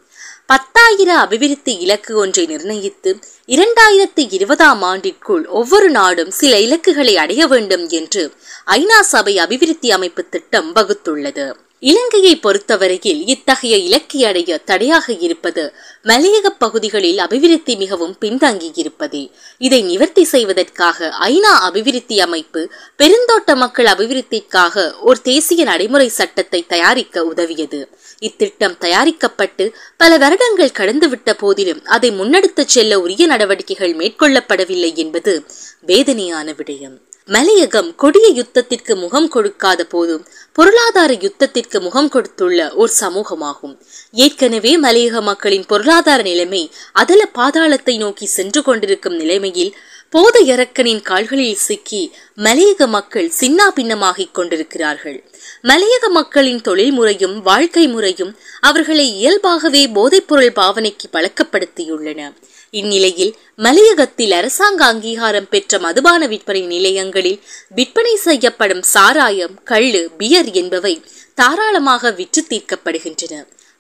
பத்தாயிர 0.49 1.09
அபிவிருத்தி 1.23 1.73
இலக்கு 1.77 2.17
ஒன்றை 2.17 2.45
நிர்ணயித்து 2.45 3.11
இரண்டாயிரத்தி 3.47 4.23
இருபதாம் 4.29 4.81
ஆண்டிற்குள் 4.81 5.45
ஒவ்வொரு 5.47 5.89
நாடும் 5.89 6.31
சில 6.31 6.59
இலக்குகளை 6.59 7.17
அடைய 7.17 7.47
வேண்டும் 7.47 7.89
என்று 7.89 8.23
ஐநா 8.67 8.99
சபை 8.99 9.37
அபிவிருத்தி 9.37 9.91
அமைப்பு 9.91 10.23
திட்டம் 10.29 10.75
வகுத்துள்ளது. 10.75 11.45
இலங்கையை 11.83 12.35
பொறுத்தவரையில் 12.35 13.21
இத்தகைய 13.27 13.77
இலக்கை 13.77 14.25
அடைய 14.25 14.57
தடையாக 14.57 15.13
இருப்பது 15.19 15.63
மலையக 16.03 16.49
பகுதிகளில் 16.57 17.17
அபிவிருத்தி 17.17 17.75
மிகவும் 17.75 18.15
பின்தங்கி 18.21 18.69
இருப்பதே 18.73 19.23
இதை 19.57 19.81
நிவர்த்தி 19.81 20.23
செய்வதற்காக 20.23 21.09
ஐநா 21.19 21.53
அபிவிருத்தி 21.67 22.19
அமைப்பு 22.19 22.61
பெருந்தோட்ட 22.97 23.55
மக்கள் 23.55 23.85
அபிவிருத்திக்காக 23.85 24.95
ஒரு 25.01 25.21
தேசிய 25.21 25.63
நடைமுறை 25.63 26.07
சட்டத்தை 26.09 26.61
தயாரிக்க 26.67 27.25
உதவியது. 27.25 27.81
இத்திட்டம் 28.19 28.77
தயாரிக்கப்பட்டு 28.79 29.65
பல 29.97 30.17
வருடங்கள் 30.17 30.77
கடந்துவிட்ட 30.79 31.33
போதிலும் 31.33 31.85
அதை 31.85 32.11
முன்னெடுத்துச் 32.11 32.73
செல்ல 32.75 32.99
உரிய 32.99 33.25
நடவடிக்கைகள் 33.27 33.95
மேற்கொள்ளப்படவில்லை 33.95 34.93
என்பது 34.95 35.43
வேதனையான 35.81 36.51
விடயம். 36.51 36.97
மலையகம் 37.27 37.95
கொடிய 37.95 38.27
யுத்தத்திற்கு 38.31 38.95
முகம் 38.95 39.27
கொடுக்காத 39.27 39.83
போதும் 39.83 40.27
பொருளாதார 40.53 41.13
யுத்தத்திற்கு 41.13 41.79
முகம் 41.79 42.09
கொடுத்துள்ள 42.09 42.73
ஒரு 42.73 42.91
சமூகமாகும். 42.99 43.77
ஏற்கனவே 44.11 44.79
மலையக 44.79 45.21
மக்களின் 45.21 45.65
பொருளாதார 45.65 46.21
நிலைமை 46.21 46.71
அதல 46.91 47.29
பாதாளத்தை 47.35 47.97
நோக்கி 47.97 48.25
சென்று 48.25 48.61
கொண்டிருக்கும் 48.61 49.15
நிலைமையில் 49.15 49.75
போத 50.09 50.39
இறக்கனின் 50.39 51.01
கால்களில் 51.01 51.55
சிக்கி 51.55 52.13
மலையக 52.37 52.87
மக்கள் 52.87 53.31
சின்னா 53.39 53.67
பின்னமாகிக் 53.75 54.31
கொண்டிருக்கிறார்கள். 54.31 55.23
மலையக 55.63 56.09
மக்களின் 56.09 56.61
தொழில் 56.61 56.91
முறையும் 56.91 57.41
வாழ்க்கை 57.41 57.87
முறையும் 57.87 58.37
அவர்களை 58.61 59.13
இயல்பாகவே 59.13 59.87
போதைப்பொருள் 59.87 60.53
பாவனைக்கு 60.55 61.07
பழக்கப்படுத்தியுள்ளன. 61.13 62.33
இந்நிலையில் 62.73 63.33
மலையகத்தில் 63.57 64.31
அரசாங்க 64.31 64.81
அங்கீகாரம் 64.85 65.49
பெற்ற 65.49 65.79
மதுபான 65.79 66.27
விற்பனை 66.27 66.61
நிலையங்களில் 66.65 67.41
விற்பனை 67.69 68.15
செய்யப்படும் 68.15 68.83
சாராயம் 68.93 69.57
கள்ளு 69.65 70.03
பியர் 70.17 70.51
என்பவை 70.51 70.95
தாராளமாக 71.33 72.11
விற்று 72.11 72.41
தீர்க்கப்படுகின்றன. 72.49 73.33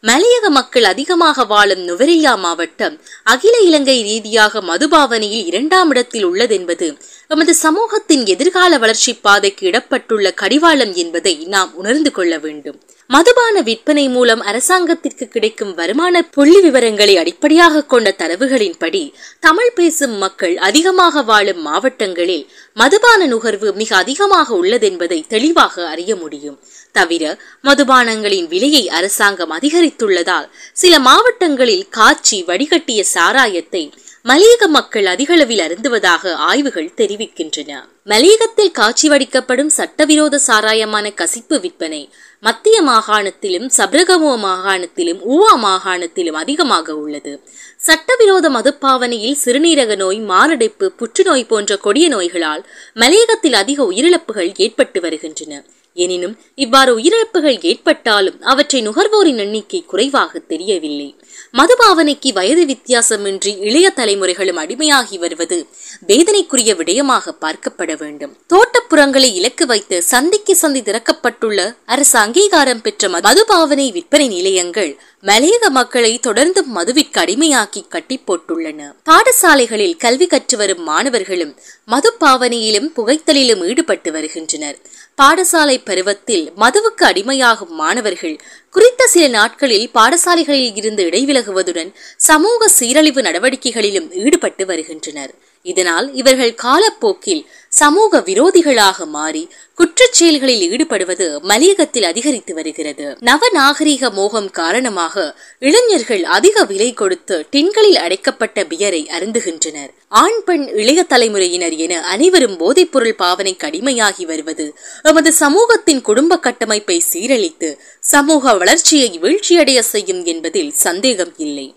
மலையக 0.03 0.45
மக்கள் 0.49 0.83
அதிகமாக 0.83 1.43
வாழும் 1.43 1.83
நுவரெலியா 1.89 2.33
மாவட்டம் 2.37 2.95
அகில 3.23 3.55
இலங்கை 3.59 3.97
ரீதியாக 4.01 4.61
மதுபாவனையில் 4.61 5.45
இரண்டாம் 5.45 5.89
இடத்தில் 5.89 6.25
உள்ளதென்பது 6.27 6.87
எமது 7.27 7.53
சமூகத்தின் 7.53 8.25
எதிர்கால 8.25 8.77
வளர்ச்சி 8.77 9.13
பாதைக்கு 9.13 9.63
இடப்பட்டுள்ள 9.69 10.33
கடிவாளம் 10.33 10.93
என்பதை 10.93 11.35
நாம் 11.35 11.71
உணர்ந்து 11.75 12.11
கொள்ள 12.11 12.33
வேண்டும். 12.37 12.77
மதுபான 13.09 13.61
விற்பனை 13.61 14.03
மூலம் 14.09 14.41
அரசாங்கத்திற்கு 14.41 15.27
கிடைக்கும் 15.27 15.73
வருமான 15.73 16.21
புள்ளி 16.23 16.59
விவரங்களை 16.61 17.15
அடிப்படையாக 17.17 17.83
கொண்ட 17.83 18.15
தரவுகளின்படி 18.17 19.01
தமிழ் 19.39 19.73
பேசும் 19.75 20.15
மக்கள் 20.17 20.55
அதிகமாக 20.57 21.23
வாழும் 21.23 21.61
மாவட்டங்களில் 21.61 22.45
மதுபான 22.75 23.27
நுகர்வு 23.27 23.71
மிக 23.73 23.95
அதிகமாக 23.95 24.55
உள்ளதென்பதை 24.61 25.19
தெளிவாக 25.27 25.85
அறிய 25.87 26.15
முடியும். 26.15 26.57
தவிர 26.91 27.23
மதுபானங்களின் 27.63 28.47
விலையை 28.47 28.89
அரசாங்கம் 28.89 29.51
அதிகரித்துள்ளதால் 29.51 30.49
சில 30.73 30.99
மாவட்டங்களில் 30.99 31.85
காய்ச்சி 31.89 32.39
வடிகட்டிய 32.47 33.03
சாராயத்தை 33.15 33.83
மலையக 34.25 34.67
மக்கள் 34.67 35.05
அதிகளவில் 35.05 35.59
அருந்துவதாக 35.59 36.33
ஆய்வுகள் 36.49 36.93
தெரிவிக்கின்றன. 36.97 37.71
மலையகத்தில் 38.03 38.71
காட்சி 38.71 39.07
வடிக்கப்படும் 39.09 39.73
சட்டவிரோத 39.77 40.39
சாராயமான 40.39 41.09
கசிப்பு 41.21 41.59
விற்பனை 41.59 42.01
மத்திய 42.43 42.77
மாகாணத்திலும் 42.83 43.67
சப்ரகமோ 43.77 44.31
மாகாணத்திலும் 44.45 45.19
ஊவா 45.25 45.51
மாகாணத்திலும் 45.65 46.37
அதிகமாக 46.41 46.95
உள்ளது. 46.95 47.33
சட்டவிரோத 47.75 48.49
மதுப்பாவனையில் 48.49 49.37
சிறுநீரக 49.43 49.95
நோய் 49.95 50.19
மாரடைப்பு 50.31 50.87
புற்றுநோய் 50.99 51.45
போன்ற 51.45 51.77
கொடிய 51.77 52.07
நோய்களால் 52.09 52.63
மலையகத்தில் 52.93 53.53
அதிக 53.53 53.79
உயிரிழப்புகள் 53.91 54.51
ஏற்பட்டு 54.55 55.01
வருகின்றன. 55.01 55.61
எனினும் 55.93 56.35
இவ்வாறு 56.55 56.91
உயிரிழப்புகள் 56.99 57.57
ஏற்பட்டாலும் 57.61 58.41
அவற்றை 58.41 58.79
நுகர்வோரின் 58.87 59.37
எண்ணிக்கை 59.37 59.81
குறைவாக 59.87 60.39
தெரியவில்லை. 60.39 61.09
மதுபாவனைக்கு 61.57 62.33
வயது 62.33 62.63
வித்தியாசமின்றி 62.65 63.57
இளைய 63.59 63.93
தலைமுறைகளும் 63.95 64.59
அடிமையாகி 64.63 65.19
வருவது 65.19 65.67
வேதனைக்குரிய 66.07 66.71
விடயமாக 66.75 67.33
பார்க்கப்பட 67.41 67.97
வேண்டும். 67.97 68.37
தோட்டப்புறங்களை 68.53 69.33
இலக்கு 69.33 69.65
வைத்து 69.65 70.03
சந்திக்கு 70.03 70.55
சந்தி 70.55 70.81
திறக்கப்பட்டுள்ள 70.81 71.75
அரசு 71.85 72.19
அங்கீகாரம் 72.19 72.81
பெற்ற 72.81 73.07
மதுபாவனை 73.07 73.91
விற்பனை 73.91 74.27
நிலையங்கள் 74.27 74.99
மலையக 75.27 75.69
மக்களை 75.69 76.19
தொடர்ந்து 76.19 76.61
மதுவிற்கு 76.75 77.19
அடிமையாக்கி 77.19 77.81
கட்டி 77.89 78.15
போட்டுள்ளன 78.27 78.79
பாடசாலைகளில் 79.09 79.95
கல்வி 79.97 80.27
கற்று 80.27 80.57
வரும் 80.57 80.83
மாணவர்களும் 80.83 81.53
மது 81.85 82.13
பாவனையிலும் 82.19 82.89
புகைத்தலிலும் 82.97 83.61
ஈடுபட்டு 83.67 84.11
வருகின்றனர். 84.11 84.77
பாடசாலை 85.21 85.77
பருவத்தில் 85.85 86.51
மதுவுக்கு 86.57 87.05
அடிமையாகும் 87.05 87.73
மாணவர்கள் 87.81 88.35
குறித்த 88.71 89.07
சில 89.07 89.27
நாட்களில் 89.27 89.89
பாடசாலைகளில் 89.93 90.75
இருந்து 90.75 91.03
இடைவிலகுவதுடன் 91.09 91.93
சமூக 92.17 92.67
சீரழிவு 92.67 93.21
நடவடிக்கைகளிலும் 93.21 94.11
ஈடுபட்டு 94.25 94.65
வருகின்றனர். 94.65 95.33
இதனால் 95.65 96.07
இவர்கள் 96.13 96.53
காலப்போக்கில் 96.53 97.43
சமூக 97.71 98.19
விரோதிகளாக 98.19 99.05
மாறி 99.05 99.43
குற்றச் 99.77 100.17
செயல்களில் 100.17 100.63
ஈடுபடுவது 100.71 101.27
மலையகத்தில் 101.41 102.03
அதிகரித்து 102.03 102.53
வருகிறது. 102.53 103.05
நவநாகரிக 103.19 104.11
மோகம் 104.11 104.49
காரணமாக 104.51 105.35
இளைஞர்கள் 105.59 106.23
அதிக 106.23 106.65
விலை 106.65 106.93
கொடுத்து 106.93 107.47
டின்களில் 107.51 107.99
அடைக்கப்பட்ட 108.05 108.63
பியரை 108.63 109.01
அருந்துகின்றனர். 109.15 109.91
ஆண் 110.09 110.43
பெண் 110.43 110.65
இளைய 110.81 111.03
தலைமுறையினர் 111.03 111.75
என 111.85 112.01
அனைவரும் 112.01 112.57
போதைப்பொருள் 112.59 113.19
பாவனை 113.23 113.55
கடுமையாகி 113.63 114.25
வருவது 114.25 114.67
எமது 115.03 115.31
சமூகத்தின் 115.33 116.01
குடும்ப 116.01 116.39
கட்டமைப்பை 116.39 117.03
சீரழித்து 117.13 117.71
சமூக 117.99 118.53
வளர்ச்சியை 118.53 119.19
வீழ்ச்சியடைய 119.21 119.79
செய்யும் 119.79 120.23
என்பதில் 120.25 120.71
சந்தேகம் 120.85 121.33
இல்லை. 121.37 121.67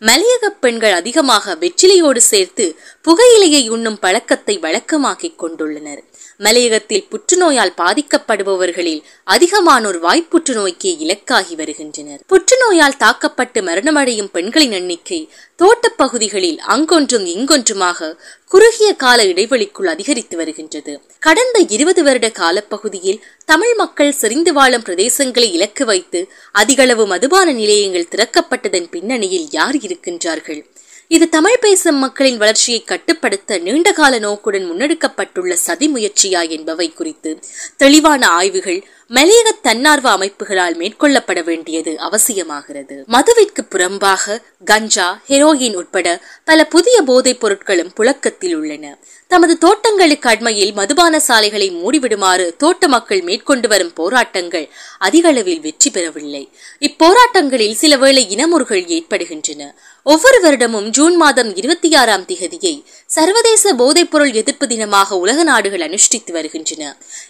மலையக 0.00 0.48
பெண்கள் 0.60 0.92
அதிகமாக 0.92 1.54
வெற்றிலையோடு 1.54 2.16
சேர்த்து 2.16 2.64
புகையிலையை 3.04 3.68
உண்ணும் 3.68 3.98
பழக்கத்தை 3.98 4.58
வழக்கமாக்கிக் 4.58 5.38
கொண்டுள்ளனர். 5.38 6.02
மலையகத்தில் 6.38 7.06
புற்றுநோயால் 7.10 7.72
பாதிக்கப்படுபவர்களில் 7.76 9.02
அதிகமானோர் 9.26 9.98
வாய்ப்புற்றுநோய்க்கு 10.02 10.94
இலக்காகி 10.98 11.54
வருகின்றனர். 11.54 12.20
புற்றுநோயால் 12.28 12.96
தாக்கப்பட்டு 12.96 13.60
மரணமடையும் 13.60 14.28
பெண்களின் 14.32 14.72
எண்ணிக்கை 14.72 15.28
தோட்டப்பகுதிகளில் 15.58 16.58
அங்கொன்றும் 16.58 17.26
இங்கொன்றுமாக 17.26 18.18
குறுகிய 18.48 18.94
கால 18.94 19.24
இடைவெளிக்குள் 19.24 19.86
அதிகரித்து 19.86 20.36
வருகின்றது. 20.36 21.00
கடந்த 21.18 21.58
இருபது 21.68 22.02
வருட 22.02 22.28
காலப்பகுதியில் 22.28 23.22
தமிழ் 23.44 23.74
மக்கள் 23.74 24.12
செறிந்து 24.12 24.52
வாழும் 24.52 24.82
பிரதேசங்களை 24.82 25.52
இலக்கு 25.52 25.84
வைத்து 25.84 26.28
அதிகளவு 26.52 27.06
மதுபான 27.06 27.52
நிலையங்கள் 27.52 28.08
திறக்கப்பட்டதன் 28.10 28.88
பின்னணியில் 28.90 29.46
யார் 29.50 29.76
இருக்கின்றார்கள்? 29.76 30.64
இது 31.10 31.26
தமிழ் 31.28 31.60
பேசும் 31.60 31.98
மக்களின் 31.98 32.38
வளர்ச்சியை 32.38 32.78
கட்டுப்படுத்த 32.82 33.58
நீண்டகால 33.58 34.14
நோக்குடன் 34.18 34.66
முன்னெடுக்கப்பட்டுள்ள 34.66 35.52
சதி 35.58 35.86
முயற்சியா 35.88 36.40
என்பவை 36.48 36.88
குறித்து 36.92 37.30
தெளிவான 37.76 38.22
ஆய்வுகள் 38.30 38.80
மலையக 39.14 39.48
தன்னார்வ 39.62 40.16
அமைப்புகளால் 40.16 40.76
மேற்கொள்ளப்பட 40.76 41.44
வேண்டியது 41.44 41.98
அவசியமாகிறது. 42.00 42.94
மதுவிற்கு 43.08 43.62
புறம்பாக 43.70 44.42
கஞ்சா 44.64 45.20
ஹெரோயின் 45.28 45.74
உட்பட 45.74 46.22
பல 46.44 46.64
புதிய 46.64 47.02
போதைப் 47.02 47.46
பொருட்களும் 47.46 47.94
புழக்கத்தில் 47.94 48.54
உள்ளன. 48.54 48.98
தமது 49.28 49.58
தோட்டங்களுக்கு 49.58 50.28
அண்மையில் 50.28 50.72
மதுபான 50.72 51.20
சாலைகளை 51.20 51.70
மூடிவிடுமாறு 51.70 52.56
தோட்ட 52.56 52.88
மக்கள் 52.88 53.22
மேற்கொண்டு 53.22 53.68
வரும் 53.68 53.92
போராட்டங்கள் 53.92 54.68
அதிகளவில் 54.98 55.60
வெற்றி 55.60 55.90
பெறவில்லை. 55.90 56.48
இப்போராட்டங்களில் 56.80 57.72
சில 57.72 57.96
வேளை 57.96 58.26
இனமுறுகள் 58.30 58.86
ஏற்படுகின்றன. 58.86 59.74
ஒவ்வொரு 60.02 60.40
வருடமும் 60.42 60.88
ஜூன் 60.88 61.16
மாதம் 61.16 61.56
இருபத்தி 61.56 61.94
ஆறாம் 61.94 62.22
திகதியை 62.22 62.82
சர்வதேச 63.10 63.72
போதைப்பொருள் 63.74 64.32
எதிர்ப்பு 64.32 64.66
தினமாக 64.66 65.18
உலக 65.18 65.42
நாடுகள் 65.42 65.80
அனுஷ்டித்து 65.80 66.30
வருகின்றன. 66.32 66.82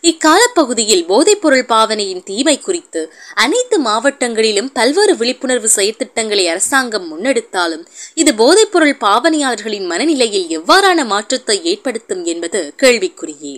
இக்காலப்பகுதியில் 0.03 1.05
போதைப்பொருள் 1.09 1.65
பாவனையின் 1.67 2.23
தீமை 2.23 2.55
குறித்து 2.61 3.03
அனைத்து 3.35 3.79
மாவட்டங்களிலும் 3.81 4.71
பல்வேறு 4.73 5.15
விழிப்புணர்வு 5.17 5.69
செயற்திட்டங்களை 5.77 6.45
அரசாங்கம் 6.49 7.07
முன்னெடுத்தாலும் 7.11 7.85
இது 8.15 8.33
போதைப்பொருள் 8.33 8.95
பாவனையாளர்களின் 9.01 9.87
மனநிலையில் 9.87 10.49
எவ்வாறான 10.59 11.05
மாற்றத்தை 11.05 11.59
ஏற்படுத்தும் 11.65 12.25
என்பது 12.25 12.63
கேள்விக்குறியே. 12.83 13.55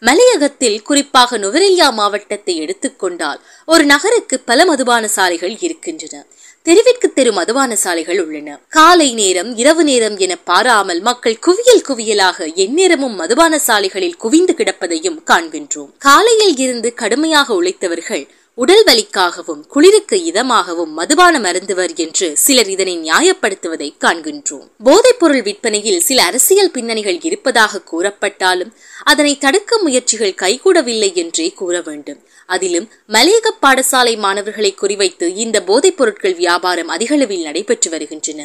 மலையகத்தில் 0.00 0.82
குறிப்பாக 0.82 1.38
நுவரெலியா 1.38 1.86
மாவட்டத்தை 1.92 2.56
எடுத்துக்கொண்டால் 2.56 3.40
ஒரு 3.66 3.84
நகருக்கு 3.84 4.36
பல 4.40 4.64
மதுபான 4.64 5.04
சாலைகள் 5.16 5.56
இருக்கின்றன. 5.60 6.24
தெருவிற்கு 6.66 7.12
தெரு 7.12 7.32
மதுபான 7.32 7.76
சாலைகள் 7.76 8.20
உள்ளன. 8.24 8.58
காலை 8.68 9.14
நேரம் 9.14 9.56
இரவு 9.56 9.84
நேரம் 9.84 10.16
என 10.16 10.36
பாராமல் 10.36 11.00
மக்கள் 11.00 11.38
குவியல் 11.38 11.84
குவியலாக 11.88 12.54
எந்நேரமும் 12.54 13.14
மதுபான 13.14 13.58
சாலைகளில் 13.58 14.16
குவிந்து 14.16 14.54
கிடப்பதையும் 14.58 15.18
காண்கின்றோம். 15.26 15.88
காலையில் 15.98 16.56
இருந்து 16.56 16.94
கடுமையாக 16.94 17.54
உழைத்தவர்கள் 17.62 18.26
உடல் 18.54 18.84
வலிக்காகவும் 18.84 19.60
குளிருக்கு 19.68 20.16
இதமாகவும் 20.24 20.92
மதுபானம் 20.96 21.44
அருந்துவர் 21.44 21.94
என்று 21.94 22.36
சிலர் 22.36 22.68
இதனை 22.68 22.98
நியாயப்படுத்துவதை 22.98 23.88
காண்கின்றோம். 24.00 24.66
போதைப்பொருள் 24.84 25.42
விற்பனையில் 25.42 26.00
சில 26.00 26.22
அரசியல் 26.22 26.70
பின்னணிகள் 26.70 27.20
இருப்பதாக 27.20 27.82
கூறப்பட்டாலும் 27.92 28.72
அதனை 29.04 29.38
தடுக்க 29.38 29.78
முயற்சிகள் 29.78 30.38
கைகூடவில்லை 30.42 31.12
என்றே 31.14 31.52
கூற 31.52 31.80
வேண்டும். 31.80 32.20
அதிலும் 32.48 32.86
மலையக 33.08 33.52
பாடசாலை 33.62 34.14
மாணவர்களை 34.18 34.70
குறிவைத்து 34.82 35.26
இந்த 35.44 35.56
போதைப் 35.62 35.96
பொருட்கள் 35.96 36.34
வியாபாரம் 36.34 36.92
அதிகளவில் 36.94 37.42
நடைபெற்று 37.42 37.90
வருகின்றன. 37.90 38.40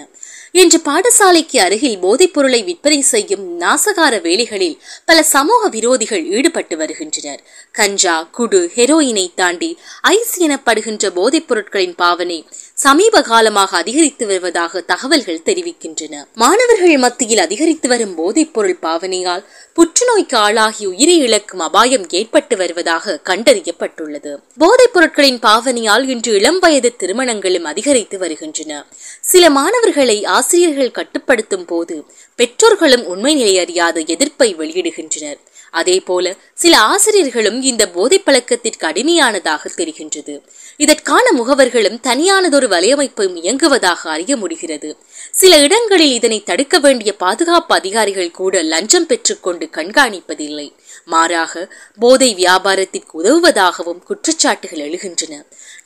இன்று 0.61 0.79
பாடசாலைக்கு 0.87 1.57
அருகில் 1.57 1.99
போதைப் 1.99 2.33
பொருளை 2.33 2.59
விற்பனை 2.63 2.99
செய்யும் 3.13 3.45
நாசகார 3.61 4.13
வேலைகளில் 4.21 4.77
பல 5.05 5.23
சமூக 5.23 5.69
விரோதிகள் 5.77 6.25
ஈடுபட்டு 6.37 6.77
வருகின்றனர். 6.77 7.41
கஞ்சா 7.71 8.15
குடு 8.31 8.61
ஹெரோயினை 8.75 9.25
தாண்டி 9.35 9.71
ஐஸ் 10.15 10.35
எனப்படுகின்ற 10.47 11.09
போதைப் 11.19 11.47
பொருட்களின் 11.47 11.95
பாவனை 11.95 12.39
சமீப 12.83 13.21
காலமாக 13.21 13.77
அதிகரித்து 13.77 14.25
வருவதாக 14.25 14.81
தகவல்கள் 14.81 15.45
தெரிவிக்கின்றன. 15.45 16.15
மாணவர்கள் 16.35 16.97
மத்தியில் 16.97 17.37
அதிகரித்து 17.37 17.87
வரும் 17.89 18.15
போதைப் 18.15 18.53
பொருள் 18.53 18.77
பாவனையால் 18.81 19.43
புற்றுநோய்க்கு 19.75 20.35
ஆளாகி 20.35 20.85
உயிரை 20.85 21.17
இழக்கும் 21.17 21.59
அபாயம் 21.59 22.09
ஏற்பட்டு 22.09 22.57
வருவதாக 22.57 23.19
கண்டறியப்பட்டுள்ளது. 23.23 24.31
போதைப் 24.57 24.93
பொருட்களின் 24.93 25.39
பாவனையால் 25.39 26.07
இன்று 26.07 26.33
இளம் 26.33 26.59
வயது 26.59 26.95
திருமணங்களும் 26.99 27.63
அதிகரித்து 27.63 28.17
வருகின்றன. 28.17 28.85
சில 29.21 29.49
மாணவர்களை 29.49 30.25
ஆசிரியர்கள் 30.25 30.91
கட்டுப்படுத்தும் 30.91 31.65
போது 31.65 32.05
பெற்றோர்களும் 32.35 33.05
உண்மை 33.05 33.33
நிலை 33.35 33.59
அறியாத 33.59 34.03
எதிர்ப்பை 34.05 34.55
வெளியிடுகின்றனர். 34.55 35.39
அதே 35.73 35.99
போல 35.99 36.35
சில 36.53 36.79
ஆசிரியர்களும் 36.79 37.61
இந்த 37.61 37.89
போதை 37.89 38.19
பழக்கத்திற்கு 38.19 38.87
அடிமையானதாக 38.87 39.71
தெரிகின்றது. 39.77 40.35
இதற்கான 40.77 41.31
முகவர்களும் 41.31 41.99
தனியானதொரு 42.03 42.67
வலையமைப்பும் 42.73 43.35
இயங்குவதாக 43.37 44.09
அறிய 44.15 44.35
முடிகிறது. 44.35 44.97
சில 45.31 45.57
இடங்களில் 45.57 46.13
இதனை 46.13 46.43
தடுக்க 46.43 46.79
வேண்டிய 46.79 47.15
பாதுகாப்பு 47.15 47.75
அதிகாரிகள் 47.75 48.31
கூட 48.31 48.61
லஞ்சம் 48.61 49.05
பெற்றுக்கொண்டு 49.05 49.69
கண்காணிப்பதில்லை. 49.71 50.69
மாறாக 51.05 51.73
போதை 51.99 52.29
வியாபாரத்திற்கு 52.35 53.23
உதவுவதாகவும் 53.23 54.01
குற்றச்சாட்டுகள் 54.09 54.83
எழுகின்றன. 54.87 55.33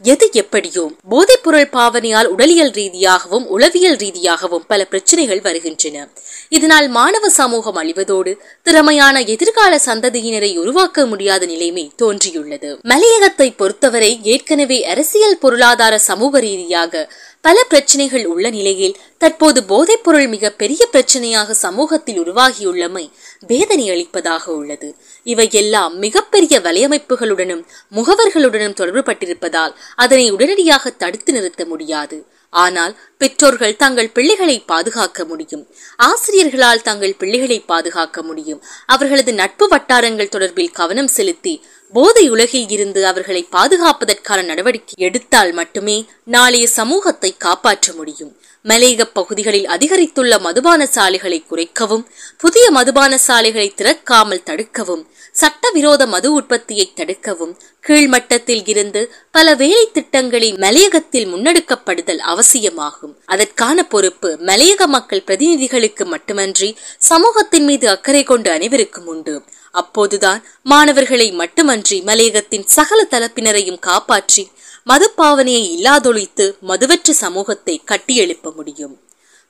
எது 0.04 0.30
எப்படியோ 0.32 0.92
போதைப் 1.10 1.44
பொருள் 1.44 1.70
பாவனையால் 1.70 2.26
உடலியல் 2.26 2.72
ரீதியாகவும் 2.72 3.46
உளவியல் 3.48 3.96
ரீதியாகவும் 3.96 4.66
பல 4.68 4.86
பிரச்சனைகள் 4.86 5.42
வருகின்றன. 5.42 6.08
இதனால் 6.50 6.88
மாணவ 6.88 7.30
சமூகம் 7.30 7.76
அழிவதோடு 7.76 8.38
திறமையான 8.64 9.22
எதிர்கால 9.22 9.80
சந்ததியினரை 9.86 10.58
உருவாக்க 10.58 11.06
முடியாத 11.06 11.46
நிலைமை 11.46 11.92
தோன்றியுள்ளது. 11.96 12.80
மலையகத்தை 12.84 13.54
பொறுத்தவரை 13.58 14.20
ஏற்கனவே 14.24 14.86
அரசியல் 14.86 15.38
பொருளாதார 15.38 15.98
சமூக 15.98 16.40
ரீதியாக 16.40 17.12
பல 17.42 17.64
பிரச்சனைகள் 17.64 18.26
உள்ள 18.26 18.50
நிலையில் 18.50 18.98
தற்போது 19.18 19.64
போதைப் 19.64 20.04
பொருள் 20.04 20.28
மிக 20.28 20.50
பெரிய 20.50 20.88
பிரச்சனையாக 20.92 21.52
சமூகத்தில் 21.52 22.22
உருவாகியுள்ளமை 22.22 23.10
வேதனை 23.48 23.90
அளிப்பதாக 23.90 24.54
உள்ளது. 24.54 24.96
இவை 25.24 25.50
எல்லாம் 25.52 25.98
மிகப்பெரிய 25.98 26.60
வலையமைப்புகளுடனும் 26.60 27.64
முகவர்களுடனும் 27.96 28.80
தொடர்புபட்டிருப்பதால் 28.80 29.76
அதனை 29.96 30.30
உடனடியாக 30.30 30.90
தடுத்து 30.90 31.34
நிறுத்த 31.34 31.66
முடியாது. 31.66 32.26
ஆனால் 32.50 32.98
பெற்றோர்கள் 33.18 33.76
தங்கள் 33.76 34.10
பிள்ளைகளை 34.10 34.58
பாதுகாக்க 34.60 35.26
முடியும். 35.26 35.64
ஆசிரியர்களால் 35.96 36.82
தங்கள் 36.82 37.16
பிள்ளைகளை 37.16 37.60
பாதுகாக்க 37.60 38.22
முடியும். 38.22 38.62
அவர்களது 38.86 39.34
நட்பு 39.34 39.68
வட்டாரங்கள் 39.68 40.34
தொடர்பில் 40.36 40.72
கவனம் 40.72 41.14
செலுத்தி 41.18 41.56
போதை 41.94 42.30
உலகில் 42.30 42.70
இருந்து 42.70 43.02
அவர்களை 43.06 43.42
பாதுகாப்பதற்கான 43.52 44.42
நடவடிக்கை 44.44 44.96
எடுத்தால் 44.98 45.52
மட்டுமே 45.52 45.98
நாளைய 46.24 46.68
சமூகத்தை 46.68 47.32
காப்பாற்ற 47.38 47.94
முடியும். 47.94 48.34
மலையக 48.66 49.04
பகுதிகளில் 49.14 49.68
அதிகரித்துள்ள 49.68 50.34
மதுபான 50.40 50.86
சாலைகளை 50.86 51.38
குறைக்கவும் 51.50 52.04
புதிய 52.38 52.66
மதுபான 52.72 53.18
சாலைகளை 53.18 53.70
திறக்காமல் 53.76 54.44
தடுக்கவும் 54.46 55.04
சட்டவிரோத 55.32 56.08
மது 56.08 56.30
உற்பத்தியை 56.34 56.86
தடுக்கவும் 56.96 57.54
கீழ்மட்டத்தில் 57.88 58.64
இருந்து 58.66 59.02
பல 59.32 59.56
வேலை 59.56 59.86
திட்டங்களில் 59.94 60.58
மலையகத்தில் 60.58 61.28
முன்னெடுக்கப்படுதல் 61.34 62.22
அவசியமாகும். 62.34 63.07
அதற்கான 63.26 63.84
பொறுப்பு 63.84 64.30
மலையக 64.46 64.86
மக்கள் 64.86 65.24
பிரதிநிதிகளுக்கு 65.28 66.06
மட்டுமன்றி 66.06 66.78
சமூகத்தின் 66.98 67.64
மீது 67.64 67.90
அக்கறை 67.90 68.24
கொண்டு 68.24 68.52
அனைவருக்கும் 68.52 69.08
உண்டு. 69.08 69.36
அப்போதுதான் 69.72 70.40
மாணவர்களை 70.64 71.32
மட்டுமன்றி 71.32 72.02
மலையகத்தின் 72.02 72.66
சகல 72.68 73.08
தரப்பினரையும் 73.12 73.80
காப்பாற்றி 73.80 74.52
மதுப்பாவனையை 74.88 75.64
இல்லாதொழித்து 75.76 76.46
மதுவற்ற 76.62 77.14
சமூகத்தை 77.14 77.82
கட்டியெழுப்ப 77.92 78.54
முடியும். 78.56 78.96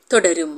தொடரும். 0.07 0.57